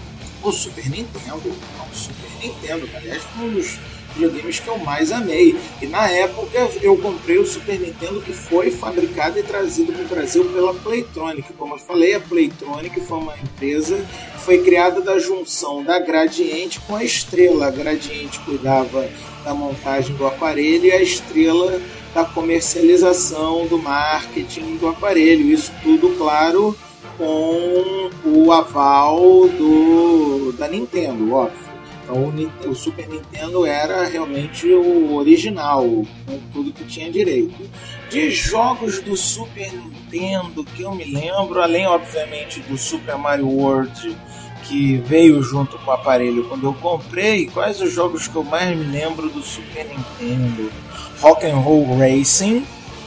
[0.41, 1.49] o Super Nintendo.
[1.49, 3.77] o Super Nintendo, aliás, foi um dos
[4.13, 5.55] videogames que eu mais amei.
[5.81, 10.07] E na época eu comprei o Super Nintendo que foi fabricado e trazido para o
[10.07, 11.53] Brasil pela Playtronic.
[11.53, 13.97] Como eu falei, a Playtronic foi uma empresa
[14.33, 17.67] que foi criada da junção da Gradiente com a Estrela.
[17.67, 19.09] A Gradiente cuidava
[19.43, 21.81] da montagem do aparelho e a Estrela
[22.13, 25.45] da comercialização, do marketing do aparelho.
[25.45, 26.75] Isso tudo, claro,
[27.17, 31.70] com o aval do, da Nintendo, óbvio.
[32.11, 37.69] Então o, Super Nintendo era realmente o original, com tudo que tinha direito.
[38.09, 44.15] De jogos do Super Nintendo que eu me lembro, além obviamente do Super Mario World
[44.63, 48.77] que veio junto com o aparelho quando eu comprei, quais os jogos que eu mais
[48.77, 50.71] me lembro do Super Nintendo?
[51.19, 52.63] Rock and Roll Racing,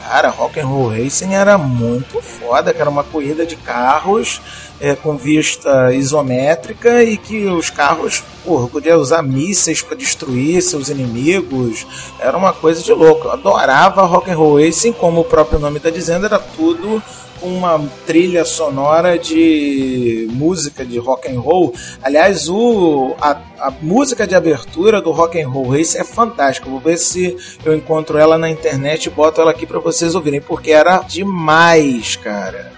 [0.07, 4.39] Cara, Rock and Roll Racing era muito foda, que era uma corrida de carros
[4.79, 10.89] é, com vista isométrica e que os carros, porra, podiam usar mísseis para destruir seus
[10.89, 11.85] inimigos.
[12.19, 13.27] Era uma coisa de louco.
[13.27, 17.01] Eu adorava Rock and Roll Racing, como o próprio nome está dizendo, era tudo
[17.41, 21.73] uma trilha sonora de música de rock and roll.
[22.01, 26.69] Aliás, o, a, a música de abertura do Rock and Roll Race é fantástica.
[26.69, 30.41] Vou ver se eu encontro ela na internet e boto ela aqui para vocês ouvirem,
[30.41, 32.74] porque era demais, cara.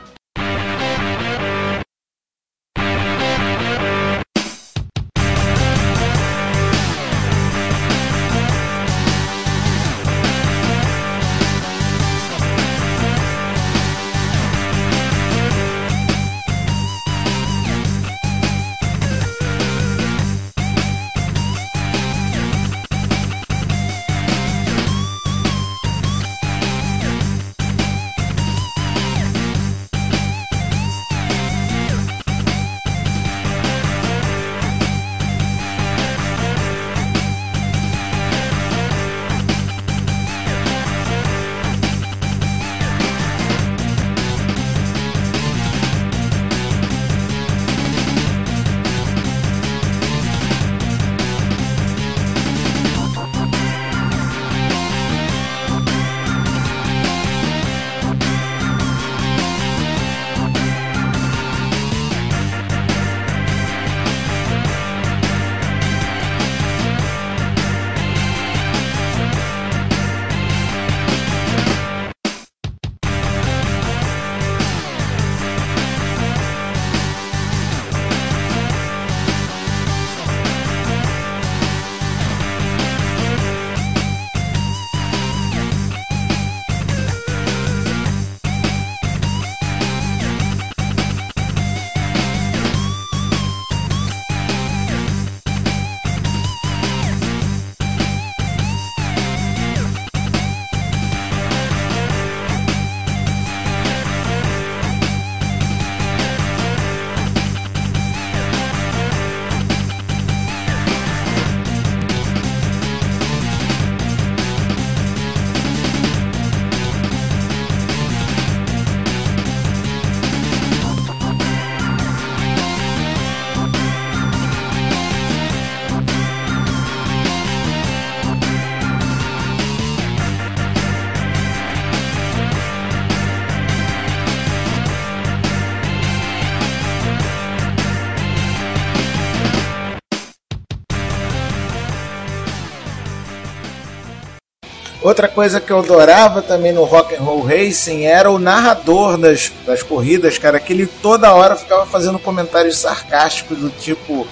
[145.08, 149.50] Outra coisa que eu adorava também no Rock and Roll Racing era o narrador das,
[149.66, 154.28] das corridas, cara, que ele toda hora ficava fazendo comentários sarcásticos do tipo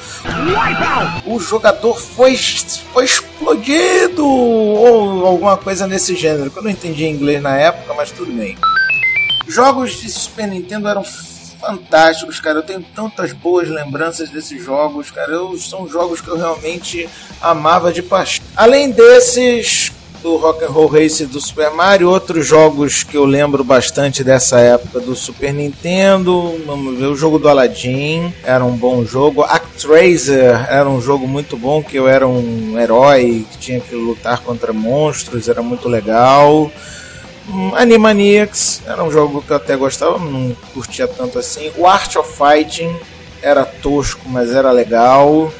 [1.25, 2.35] o jogador foi,
[2.91, 8.11] foi explodido ou alguma coisa nesse gênero, que eu não entendi inglês na época, mas
[8.11, 8.57] tudo bem.
[9.47, 12.57] Jogos de Super Nintendo eram fantásticos, cara.
[12.57, 15.31] Eu tenho tantas boas lembranças desses jogos, cara.
[15.31, 17.07] Eu, são jogos que eu realmente
[17.41, 18.43] amava de paixão.
[18.57, 23.63] Além desses, do Rock and Roll Race do Super Mario, outros jogos que eu lembro
[23.63, 29.05] bastante dessa época do Super Nintendo, vamos ver, o jogo do Aladdin era um bom
[29.05, 33.95] jogo, Actraiser era um jogo muito bom, que eu era um herói que tinha que
[33.95, 36.71] lutar contra monstros, era muito legal.
[37.47, 41.71] Hum, Animaniacs era um jogo que eu até gostava, não curtia tanto assim.
[41.77, 42.95] O Art of Fighting
[43.41, 45.51] era tosco, mas era legal.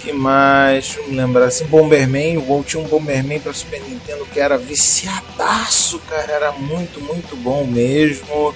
[0.00, 0.84] Que mais?
[0.84, 1.64] Deixa eu me lembrar assim.
[1.66, 6.32] Bomberman, o tinha um Bomberman para Super Nintendo que era viciadaço, cara.
[6.32, 8.54] Era muito, muito bom mesmo.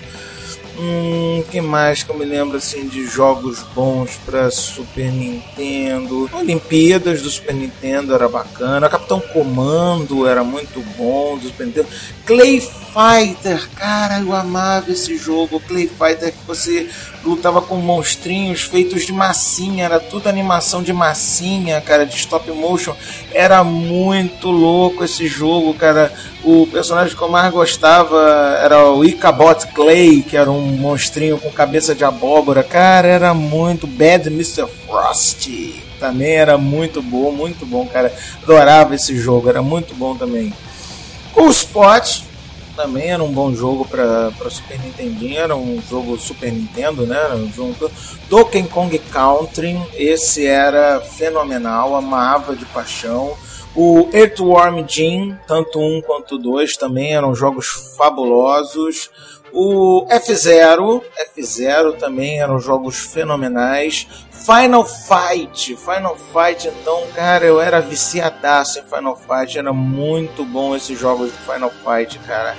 [0.77, 6.29] Hum, que mais que eu me lembro assim de jogos bons para Super Nintendo?
[6.33, 8.89] Olimpíadas do Super Nintendo era bacana.
[8.89, 11.89] Capitão Comando era muito bom do Super Nintendo.
[12.25, 15.61] Clay Fighter, cara, eu amava esse jogo.
[15.61, 16.89] Clay Fighter que você
[17.25, 22.95] lutava com monstrinhos feitos de massinha, era tudo animação de massinha, cara, de stop motion.
[23.33, 26.13] Era muito louco esse jogo, cara.
[26.45, 31.51] O personagem que eu mais gostava era o Icabot Clay, que era um monstrinho com
[31.51, 32.63] cabeça de abóbora.
[32.63, 34.67] Cara, era muito Bad Mr.
[34.87, 35.83] Frosty.
[35.99, 38.13] Também era muito bom, muito bom, cara.
[38.43, 40.53] Adorava esse jogo, era muito bom também.
[41.35, 42.23] O Spot
[42.75, 47.17] também era um bom jogo para Super Nintendinho, era um jogo Super Nintendo, né?
[47.17, 47.91] Era um jogo
[48.29, 53.37] Donkey Kong Country, esse era fenomenal, amava de paixão.
[53.77, 59.11] O Earthworm Jim, tanto um quanto dois, também eram jogos fabulosos.
[59.57, 61.01] O F0,
[61.37, 64.07] F0 também eram jogos fenomenais.
[64.33, 70.75] Final Fight, Final Fight, então, cara, eu era viciadaço em Final Fight, era muito bom
[70.75, 72.57] esses jogos do Final Fight, cara.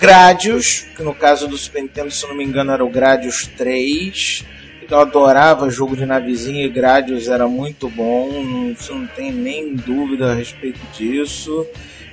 [0.00, 4.44] Gradius, que no caso do Super Nintendo, se não me engano, era o Gradius 3
[4.90, 10.32] eu adorava jogo de navezinha e Gradius era muito bom, não, não tem nem dúvida
[10.32, 11.66] a respeito disso.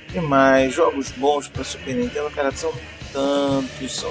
[0.09, 0.73] que mais?
[0.73, 2.73] Jogos bons para Super Nintendo, cara, são
[3.15, 4.05] tantos.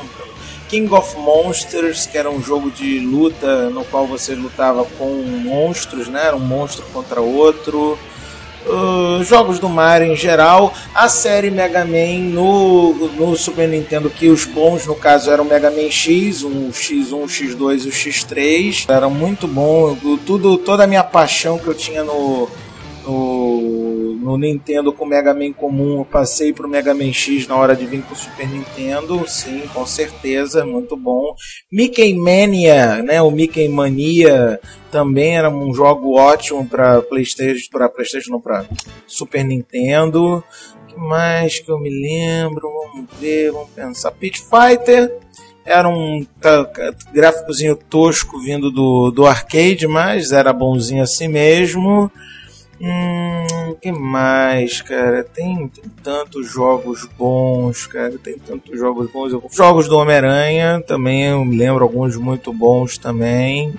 [0.68, 6.08] King of Monsters, que era um jogo de luta no qual você lutava com monstros,
[6.08, 6.26] né?
[6.26, 7.98] Era um monstro contra outro.
[8.66, 14.28] Uh, jogos do Mario em geral, a série Mega Man no, no Super Nintendo, que
[14.28, 17.92] os bons no caso eram o Mega Man X, um X1, o X2 e o
[17.92, 19.94] X3, era muito bom.
[20.24, 22.48] Tudo, toda a minha paixão que eu tinha no,
[23.06, 23.33] no,
[24.24, 27.76] no Nintendo com o Mega Man comum, eu passei pro Mega Man X na hora
[27.76, 31.34] de vir pro Super Nintendo, sim, com certeza, muito bom.
[31.70, 34.58] Mickey Mania, né, o Mickey Mania
[34.90, 38.64] também era um jogo ótimo para PlayStation, para PlayStation não para
[39.06, 40.42] Super Nintendo.
[40.88, 42.66] Que mais que eu me lembro?
[42.94, 44.10] Vamos ver, vamos pensar.
[44.12, 45.18] Pit Fighter
[45.66, 46.26] era um
[47.12, 52.10] gráficozinho tosco vindo do, do arcade, mas era bonzinho assim mesmo.
[52.80, 55.22] Hum, que mais, cara?
[55.24, 58.18] Tem, tem tantos jogos bons, cara.
[58.18, 59.32] Tem tantos jogos bons.
[59.52, 63.74] Jogos do Homem-Aranha também, eu lembro alguns muito bons também.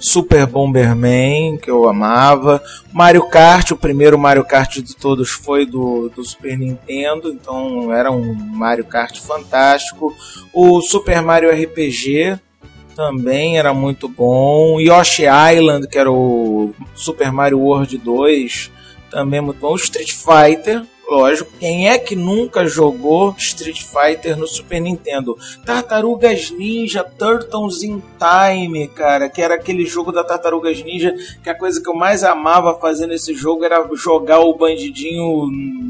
[0.00, 2.62] Super Bomberman, que eu amava.
[2.90, 8.10] Mario Kart, o primeiro Mario Kart de todos foi do, do Super Nintendo, então era
[8.10, 10.14] um Mario Kart fantástico.
[10.54, 12.40] O Super Mario RPG,
[13.00, 14.78] também era muito bom.
[14.78, 18.70] Yoshi Island, que era o Super Mario World 2,
[19.10, 19.72] também é muito bom.
[19.72, 21.50] O Street Fighter, lógico.
[21.58, 25.34] Quem é que nunca jogou Street Fighter no Super Nintendo?
[25.64, 31.54] Tartarugas Ninja, Turtles in Time, cara, que era aquele jogo da Tartarugas Ninja, que a
[31.54, 35.48] coisa que eu mais amava fazer nesse jogo era jogar o bandidinho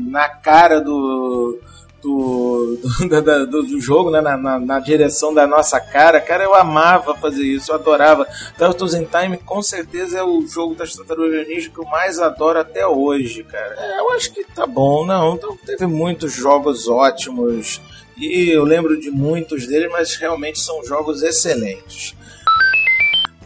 [0.08, 1.58] na cara do
[2.02, 4.20] do, do, do, do jogo, né?
[4.20, 6.20] Na, na, na, direção da nossa cara.
[6.20, 8.26] Cara, eu amava fazer isso, eu adorava.
[8.56, 12.58] Turtles in Time com certeza é o jogo das tartarugas ninja que eu mais adoro
[12.58, 13.74] até hoje, cara.
[13.78, 15.34] É, eu acho que tá bom, não.
[15.34, 17.80] Então, teve muitos jogos ótimos
[18.16, 22.14] e eu lembro de muitos deles, mas realmente são jogos excelentes.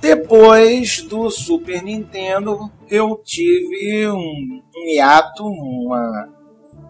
[0.00, 6.33] Depois do Super Nintendo, eu tive um, um hiato, uma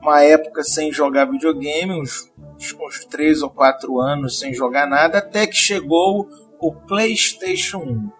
[0.05, 2.31] uma época sem jogar videogame, uns,
[2.79, 6.29] uns 3 ou 4 anos sem jogar nada, até que chegou
[6.61, 8.11] o PlayStation 1.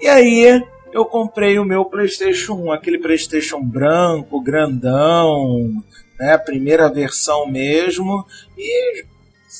[0.00, 0.62] E aí
[0.92, 5.82] eu comprei o meu PlayStation 1, aquele PlayStation branco, grandão,
[6.18, 8.24] né, a primeira versão mesmo,
[8.56, 9.04] e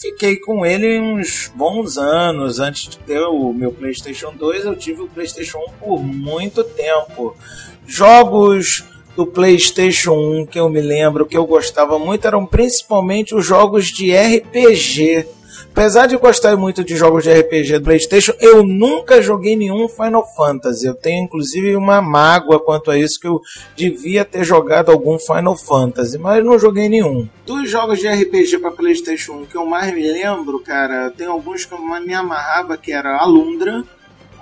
[0.01, 2.61] fiquei com ele uns bons anos.
[2.61, 7.37] Antes de ter o meu PlayStation 2, eu tive o PlayStation 1 por muito tempo.
[7.87, 8.85] Jogos
[9.17, 13.87] do PlayStation 1 que eu me lembro que eu gostava muito eram principalmente os jogos
[13.87, 15.27] de RPG.
[15.71, 20.27] Apesar de gostar muito de jogos de RPG do PlayStation, eu nunca joguei nenhum Final
[20.37, 20.87] Fantasy.
[20.87, 23.41] Eu tenho inclusive uma mágoa quanto a isso que eu
[23.75, 27.27] devia ter jogado algum Final Fantasy, mas não joguei nenhum.
[27.47, 31.65] Dos jogos de RPG para PlayStation 1 que eu mais me lembro, cara, tem alguns
[31.65, 33.83] que eu me amarrava que era Alundra.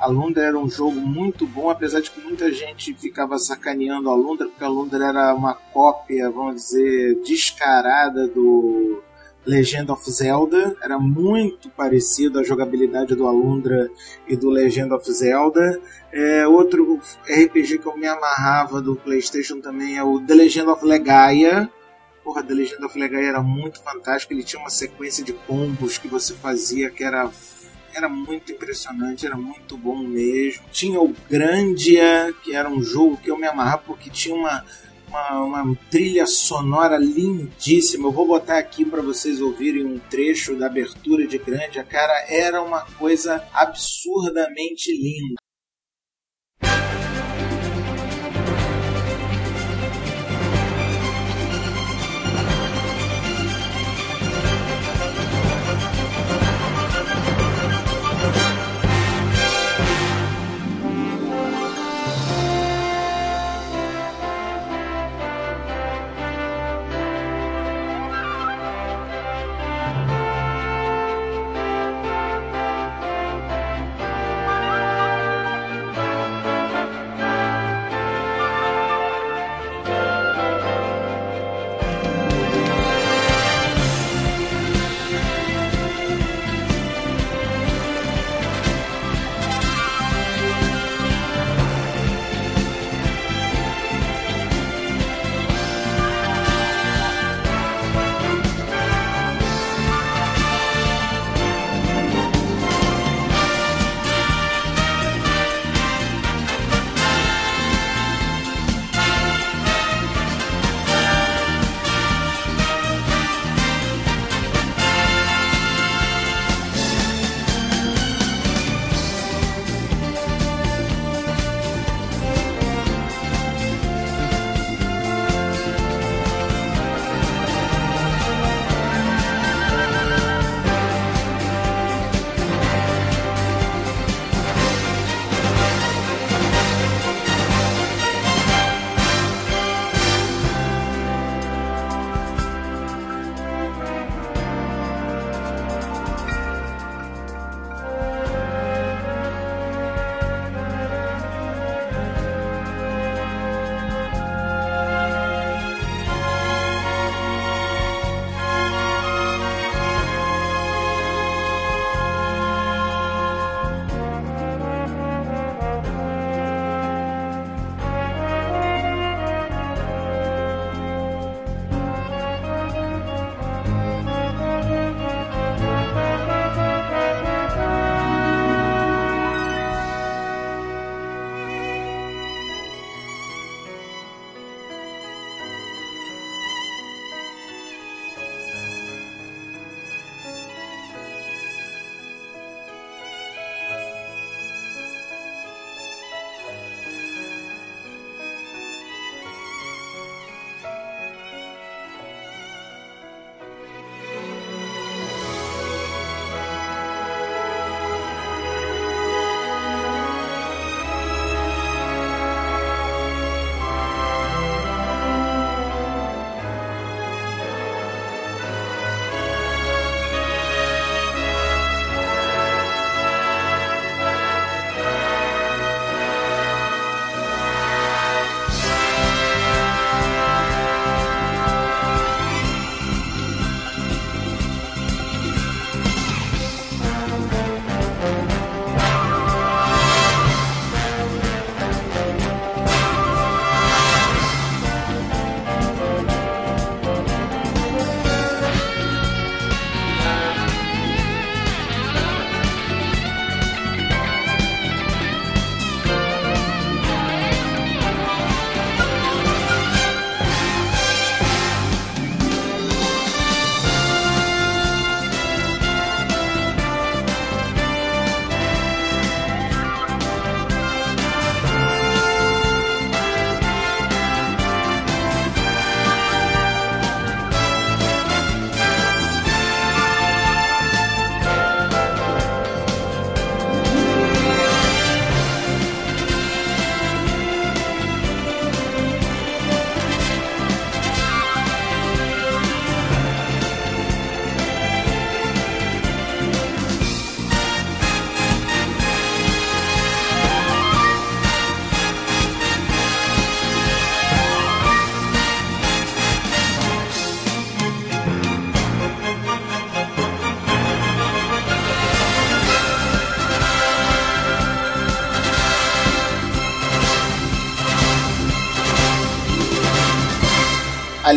[0.00, 4.64] Alundra era um jogo muito bom, apesar de que muita gente ficava sacaneando a porque
[4.64, 9.02] a era uma cópia, vamos dizer, descarada do
[9.44, 10.76] Legend of Zelda.
[10.82, 13.90] Era muito parecido a jogabilidade do Alundra
[14.26, 15.80] e do Legend of Zelda.
[16.12, 20.84] É, outro RPG que eu me amarrava do PlayStation também é o The Legend of
[20.84, 21.70] Legaia.
[22.24, 24.32] Porra, The Legend of Legaia era muito fantástico.
[24.32, 27.30] Ele tinha uma sequência de combos que você fazia que era
[27.94, 30.62] era muito impressionante, era muito bom mesmo.
[30.70, 34.64] Tinha o Grandia, que era um jogo que eu me amarrava porque tinha uma
[35.10, 38.08] uma, uma trilha sonora lindíssima.
[38.08, 41.78] Eu vou botar aqui para vocês ouvirem um trecho da abertura de Grande.
[41.78, 45.39] A cara era uma coisa absurdamente linda.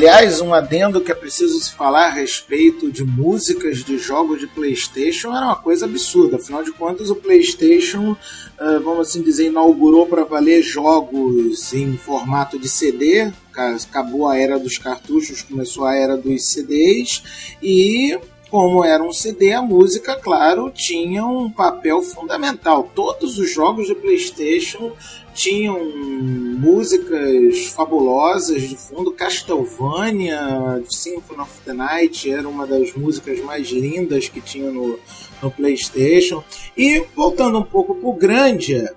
[0.04, 4.48] Aliás, um adendo que é preciso se falar a respeito de músicas de jogos de
[4.48, 6.36] PlayStation era uma coisa absurda.
[6.36, 12.60] Afinal de contas, o PlayStation, uh, vamos assim dizer, inaugurou para valer jogos em formato
[12.60, 13.32] de CD.
[13.56, 17.24] Acabou a era dos cartuchos, começou a era dos CDs
[17.62, 18.20] e
[18.54, 22.88] como era um CD, a música, claro, tinha um papel fundamental.
[22.94, 24.92] Todos os jogos de PlayStation
[25.34, 29.12] tinham músicas fabulosas de fundo.
[29.12, 35.00] Castlevania, Symphony of the Night era uma das músicas mais lindas que tinha no,
[35.42, 36.44] no PlayStation.
[36.78, 38.94] E voltando um pouco pro Grandia,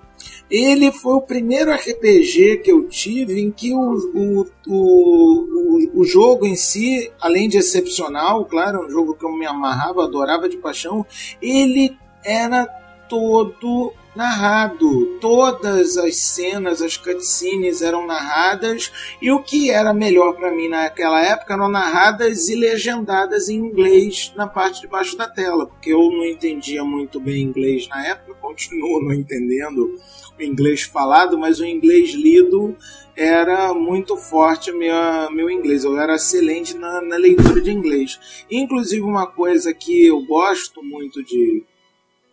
[0.49, 6.45] ele foi o primeiro RPG que eu tive em que o, o, o, o, jogo
[6.45, 11.05] em si, além de excepcional, claro, um jogo que eu me amarrava, adorava de paixão,
[11.41, 12.65] ele era
[13.09, 15.19] todo narrado.
[15.21, 18.91] Todas as cenas, as cutscenes eram narradas
[19.21, 24.33] e o que era melhor para mim naquela época eram narradas e legendadas em inglês
[24.35, 28.33] na parte de baixo da tela, porque eu não entendia muito bem inglês na época,
[28.41, 29.95] continuo não entendendo
[30.37, 32.75] o inglês falado, mas o inglês lido
[33.15, 35.83] era muito forte minha, meu inglês.
[35.83, 38.45] Eu era excelente na, na leitura de inglês.
[38.49, 41.63] Inclusive, uma coisa que eu gosto muito de,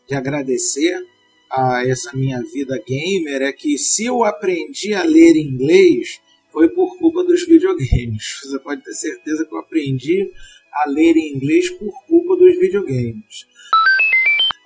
[0.07, 1.14] de agradecer
[1.57, 6.97] a essa minha vida gamer é que se eu aprendi a ler inglês foi por
[6.99, 8.41] culpa dos videogames.
[8.43, 10.31] Você pode ter certeza que eu aprendi
[10.73, 13.47] a ler inglês por culpa dos videogames.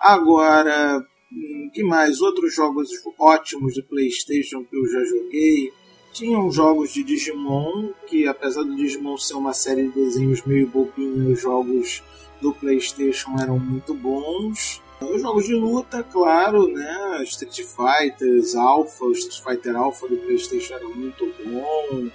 [0.01, 2.21] Agora, hum, que mais?
[2.21, 5.73] Outros jogos ótimos de PlayStation que eu já joguei.
[6.13, 11.33] Tinham jogos de Digimon, que apesar do Digimon ser uma série de desenhos meio bobinhos,
[11.33, 12.03] os jogos
[12.41, 14.81] do PlayStation eram muito bons.
[15.01, 17.23] Os jogos de luta, claro, né?
[17.23, 22.09] Street Fighters, Alpha, Street Fighter Alpha do PlayStation era muito bom.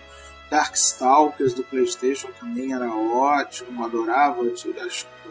[0.49, 4.45] Darkstalkers do PlayStation também era ótimo, adorava.
[4.49, 4.69] Que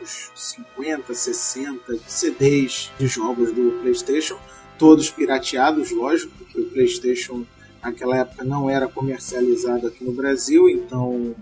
[0.03, 4.38] uns 50, 60 CDs de jogos do PlayStation,
[4.78, 7.44] todos pirateados, lógico, porque o PlayStation
[7.82, 11.34] naquela época não era comercializado aqui no Brasil, então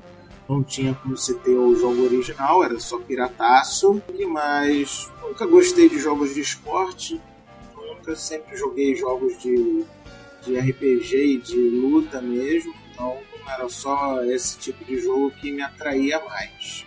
[0.50, 4.02] não tinha como se ter o jogo original, era só pirataço.
[4.28, 7.20] Mais, nunca gostei de jogos de esporte,
[7.76, 9.84] nunca sempre joguei jogos de,
[10.42, 15.52] de RPG e de luta mesmo, então não era só esse tipo de jogo que
[15.52, 16.84] me atraía mais.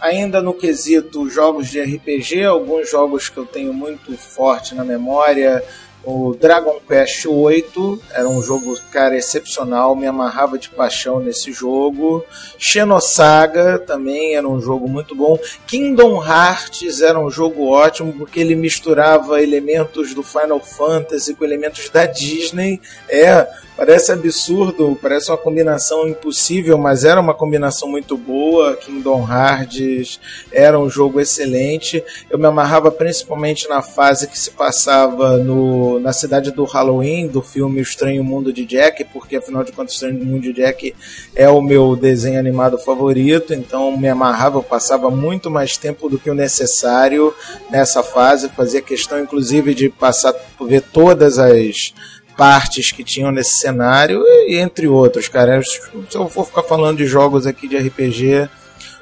[0.00, 5.64] Ainda no quesito jogos de RPG, alguns jogos que eu tenho muito forte na memória
[6.06, 12.24] o Dragon Quest VIII era um jogo, cara, excepcional, me amarrava de paixão nesse jogo.
[12.56, 15.36] Xenosaga também era um jogo muito bom.
[15.66, 21.90] Kingdom Hearts era um jogo ótimo porque ele misturava elementos do Final Fantasy com elementos
[21.90, 22.80] da Disney.
[23.08, 28.74] É, Parece absurdo, parece uma combinação impossível, mas era uma combinação muito boa.
[28.74, 30.18] Kingdom Hearts
[30.50, 32.02] era um jogo excelente.
[32.30, 37.42] Eu me amarrava principalmente na fase que se passava no, na cidade do Halloween, do
[37.42, 40.94] filme O Estranho Mundo de Jack, porque afinal de contas, O Estranho Mundo de Jack
[41.34, 46.18] é o meu desenho animado favorito, então me amarrava, eu passava muito mais tempo do
[46.18, 47.34] que o necessário
[47.70, 51.92] nessa fase, fazia questão inclusive de passar ver todas as
[52.36, 55.62] partes que tinham nesse cenário, e entre outros, cara.
[55.62, 55.80] Se
[56.14, 58.48] eu for ficar falando de jogos aqui de RPG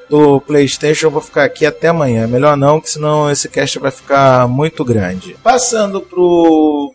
[0.08, 2.26] do PlayStation, eu vou ficar aqui até amanhã.
[2.26, 5.36] Melhor não, que senão esse cast vai ficar muito grande.
[5.42, 6.92] Passando pro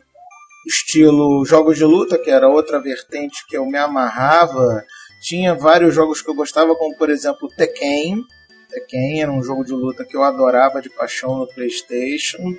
[0.67, 4.83] estilo jogos de luta, que era outra vertente que eu me amarrava.
[5.21, 8.23] Tinha vários jogos que eu gostava, como por exemplo Tekken.
[8.69, 12.55] Tekken era um jogo de luta que eu adorava de paixão no PlayStation.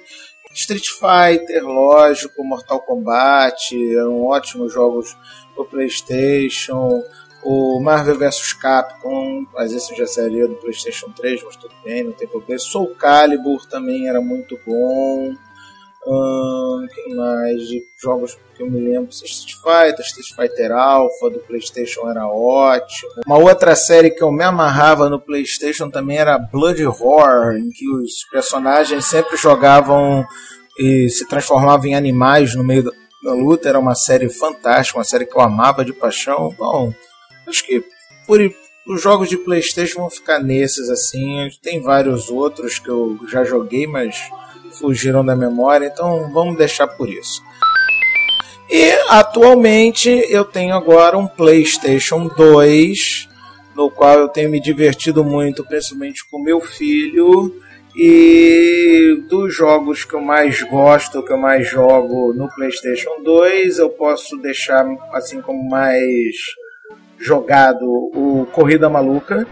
[0.52, 5.16] Street Fighter, lógico, Mortal Kombat, eram ótimos jogos
[5.56, 7.02] do PlayStation.
[7.42, 12.12] O Marvel vs Capcom, mas esse já seria do PlayStation 3, mas tudo bem, não
[12.12, 12.58] tem problema.
[12.58, 15.34] Soul Calibur também era muito bom.
[16.06, 17.68] Hum, quem mais?
[17.68, 23.10] De jogos que eu me lembro: Street Fighter, Street Fighter Alpha do PlayStation era ótimo.
[23.26, 27.86] Uma outra série que eu me amarrava no PlayStation também era Blood Horror, em que
[27.90, 30.26] os personagens sempre jogavam
[30.78, 32.84] e se transformavam em animais no meio
[33.22, 33.68] da luta.
[33.68, 36.54] Era uma série fantástica, uma série que eu amava de paixão.
[36.56, 36.94] Bom,
[37.50, 37.84] acho que
[38.26, 38.40] por
[38.86, 41.48] os jogos de PlayStation vão ficar nesses assim.
[41.62, 44.16] Tem vários outros que eu já joguei, mas
[44.78, 47.42] fugiram da memória, então vamos deixar por isso.
[48.68, 53.28] E atualmente eu tenho agora um PlayStation 2,
[53.74, 57.54] no qual eu tenho me divertido muito, principalmente com meu filho.
[57.96, 63.90] E dos jogos que eu mais gosto, que eu mais jogo no PlayStation 2, eu
[63.90, 66.36] posso deixar assim como mais
[67.20, 69.46] jogado o Corrida Maluca,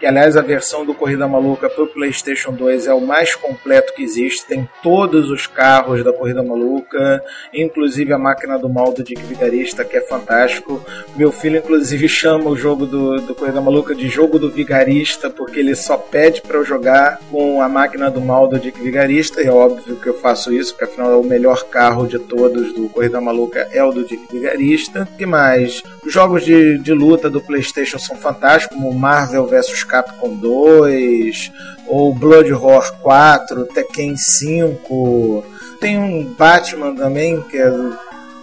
[0.00, 3.92] que aliás a versão do Corrida Maluca para o PlayStation 2 é o mais completo
[3.92, 7.22] que existe, tem todos os carros da Corrida Maluca,
[7.52, 10.82] inclusive a máquina do mal do Dick Vigarista, que é fantástico.
[11.14, 15.60] Meu filho, inclusive, chama o jogo do, do Corrida Maluca de jogo do Vigarista, porque
[15.60, 19.48] ele só pede para eu jogar com a máquina do mal do Dick Vigarista, e
[19.48, 22.88] é óbvio que eu faço isso, porque afinal é o melhor carro de todos do
[22.88, 25.06] Corrida Maluca é o do Dick Vigarista.
[25.18, 25.82] Que mais?
[26.02, 31.52] Os jogos de, de luta do PlayStation são fantásticos, como Marvel vs Capcom 2,
[31.88, 35.44] ou Blood Horror 4, Tekken 5.
[35.80, 37.70] Tem um Batman também, que é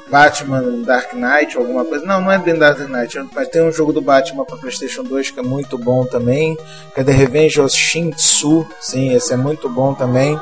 [0.10, 2.06] Batman Dark Knight, alguma coisa.
[2.06, 5.32] Não, não é bem Dark Knight, mas tem um jogo do Batman para PlayStation 2
[5.32, 6.58] que é muito bom também,
[6.94, 8.68] que é The Revenge of Shin-Tzu.
[8.80, 10.38] Sim, esse é muito bom também.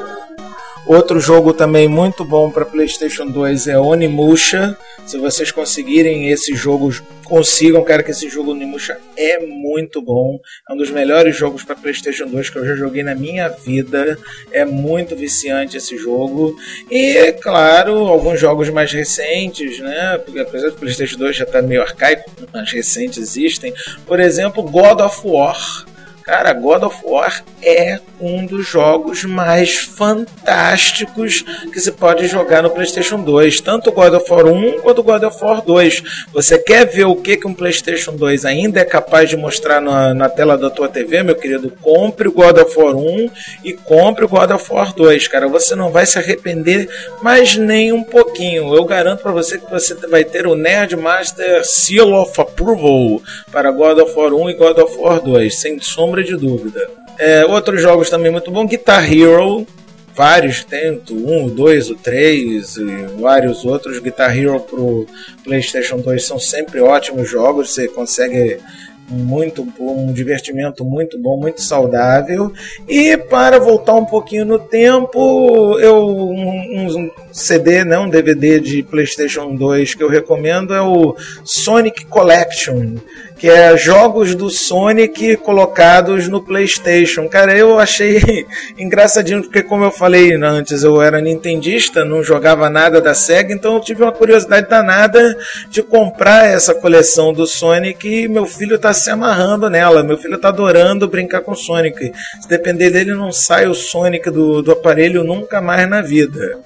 [0.88, 4.78] Outro jogo também muito bom para PlayStation 2 é Onimusha.
[5.04, 7.84] Se vocês conseguirem esse jogo, consigam.
[7.84, 10.40] Quero que esse jogo Onimusha é muito bom.
[10.70, 14.16] É um dos melhores jogos para PlayStation 2 que eu já joguei na minha vida.
[14.52, 16.56] É muito viciante esse jogo.
[16.90, 20.20] E, claro, alguns jogos mais recentes, né?
[20.24, 23.74] Porque apesar do PlayStation 2 já tá meio arcaico, mais recentes existem.
[24.06, 25.86] Por exemplo, God of War
[26.26, 32.72] Cara, God of War é um dos jogos mais fantásticos que se pode jogar no
[32.72, 33.62] PlayStation 2.
[33.62, 36.26] Tanto God of War 1 quanto God of War 2.
[36.34, 40.16] Você quer ver o que, que um PlayStation 2 ainda é capaz de mostrar na,
[40.16, 41.72] na tela da tua TV, meu querido?
[41.80, 43.30] Compre o God of War 1
[43.64, 45.48] e compre o God of War 2, cara.
[45.48, 46.90] Você não vai se arrepender
[47.22, 48.74] mais nem um pouquinho.
[48.76, 53.22] Eu garanto para você que você vai ter o Nerd Master Seal of Approval
[53.52, 56.88] para God of War 1 e God of War 2, sem sombra sombra de dúvida.
[57.18, 59.68] É, outros jogos também muito bom, Guitar Hero,
[60.14, 62.86] vários, tem o 1, o 2, o 3 e
[63.20, 64.00] vários outros.
[64.00, 65.06] Guitar Hero pro
[65.44, 68.60] PlayStation 2 são sempre ótimos jogos, você consegue
[69.08, 72.52] muito bom, um divertimento muito bom, muito saudável.
[72.88, 78.82] E para voltar um pouquinho no tempo, eu um, um CD, né, um DVD de
[78.84, 82.96] PlayStation 2 que eu recomendo é o Sonic Collection
[83.38, 87.28] que é jogos do Sonic colocados no PlayStation.
[87.28, 88.46] Cara, eu achei
[88.78, 93.76] engraçadinho, porque, como eu falei antes, eu era nintendista, não jogava nada da Sega, então
[93.76, 95.38] eu tive uma curiosidade danada
[95.70, 100.04] de comprar essa coleção do Sonic e meu filho tá se amarrando nela.
[100.04, 102.14] Meu filho tá adorando brincar com Sonic.
[102.42, 106.60] Se depender dele, não sai o Sonic do, do aparelho nunca mais na vida.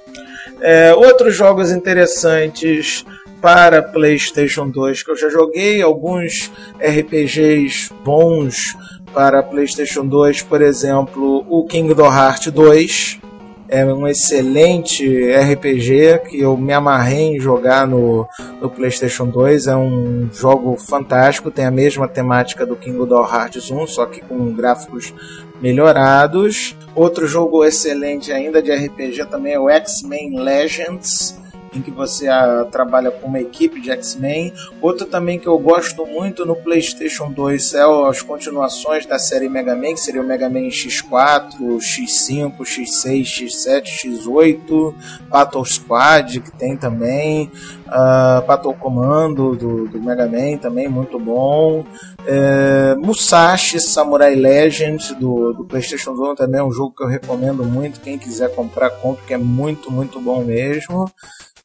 [0.62, 3.06] É, outros jogos interessantes
[3.42, 8.76] para PlayStation 2 que eu já joguei, alguns RPGs bons
[9.14, 13.20] para PlayStation 2, por exemplo, o Kingdom Hearts 2.
[13.72, 18.28] É um excelente RPG que eu me amarrei em jogar no,
[18.60, 19.68] no PlayStation 2.
[19.68, 24.52] É um jogo fantástico, tem a mesma temática do Kingdom Hearts 1, só que com
[24.54, 25.14] gráficos
[25.62, 26.76] melhorados.
[26.96, 31.38] Outro jogo excelente ainda de RPG também é o X-Men Legends
[31.74, 34.54] em que você a, ah, trabalha com uma equipe de X-Men.
[34.82, 39.76] Outro também que eu gosto muito no PlayStation 2 é as continuações da série Mega
[39.76, 44.96] Man, que seria o Mega Man X4, X5, X6, X7, X8,
[45.30, 47.52] Battle Squad, que tem também,
[47.88, 51.86] uh, Battle Commando do, do Mega Man, também muito bom.
[52.26, 57.64] É, Musashi Samurai Legend do, do PlayStation 2 também é um jogo que eu recomendo
[57.64, 58.00] muito.
[58.02, 61.10] Quem quiser comprar, compre, que é muito, muito bom mesmo.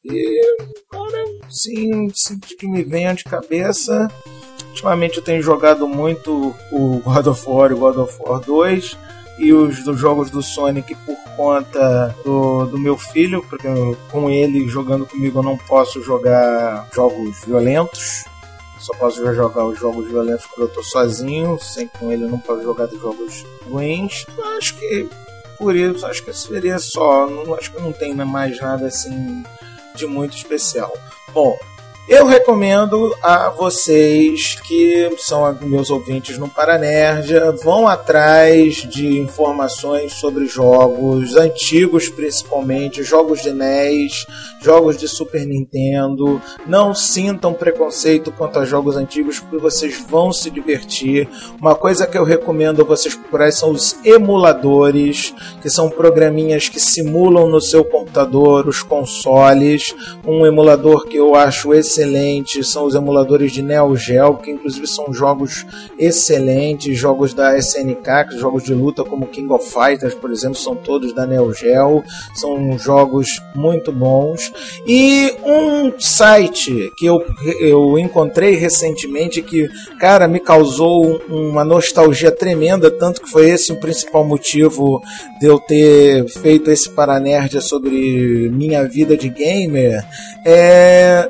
[0.05, 0.57] E,
[0.91, 4.07] cara, sim, sim, que me venha de cabeça.
[4.69, 8.97] Ultimamente eu tenho jogado muito o God of War e o God of War 2
[9.39, 14.29] e os dos jogos do Sonic por conta do, do meu filho, porque eu, com
[14.29, 18.25] ele jogando comigo eu não posso jogar jogos violentos.
[18.79, 22.37] Só posso jogar os jogos violentos quando eu tô sozinho, sem com ele eu não
[22.37, 24.25] posso jogar de jogos ruins.
[24.57, 25.09] acho que
[25.57, 27.27] por isso, acho que seria só.
[27.27, 29.43] Não, acho que não tem mais nada assim
[29.95, 30.91] de muito especial.
[31.33, 31.57] Bom,
[32.07, 40.45] eu recomendo a vocês que são meus ouvintes no Paranerdia, vão atrás de informações sobre
[40.45, 44.27] jogos antigos, principalmente jogos de NES,
[44.61, 46.39] jogos de Super Nintendo.
[46.67, 51.27] Não sintam preconceito quanto a jogos antigos, porque vocês vão se divertir.
[51.59, 56.79] Uma coisa que eu recomendo a vocês procurarem são os emuladores, que são programinhas que
[56.79, 59.95] simulam no seu computador os consoles.
[60.23, 61.94] Um emulador que eu acho excelente
[62.63, 65.65] são os emuladores de Neo Geo, que inclusive são jogos
[65.97, 71.13] excelentes, jogos da SNK, jogos de luta como King of Fighters, por exemplo, são todos
[71.13, 74.51] da Neo Geo, são jogos muito bons.
[74.87, 77.23] E um site que eu,
[77.59, 79.69] eu encontrei recentemente que,
[79.99, 85.01] cara, me causou uma nostalgia tremenda, tanto que foi esse o principal motivo
[85.39, 90.05] de eu ter feito esse Paranerd sobre minha vida de gamer,
[90.45, 91.29] é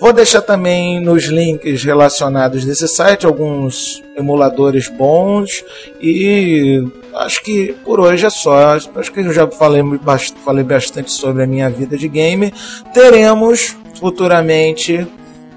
[0.00, 5.64] Vou deixar também nos links relacionados desse site alguns emuladores bons
[6.00, 6.82] e
[7.14, 8.74] acho que por hoje é só.
[8.74, 9.82] Acho que eu já falei,
[10.44, 12.52] falei bastante sobre a minha vida de game.
[12.92, 15.06] Teremos futuramente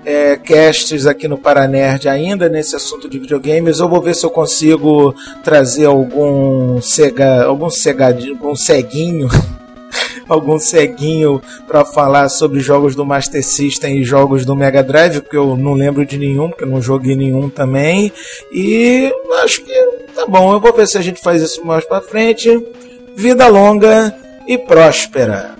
[0.05, 3.79] é, casts aqui no Paranerd ainda nesse assunto de videogames.
[3.79, 9.27] Eu vou ver se eu consigo trazer algum cega, algum cegadinho, algum ceguinho
[10.27, 15.37] algum ceguinho para falar sobre jogos do Master System e jogos do Mega Drive, porque
[15.37, 18.11] eu não lembro de nenhum, porque eu não joguei nenhum também.
[18.51, 19.11] E
[19.43, 19.73] acho que
[20.15, 22.65] tá bom, eu vou ver se a gente faz isso mais para frente.
[23.15, 24.15] Vida longa
[24.47, 25.54] e próspera.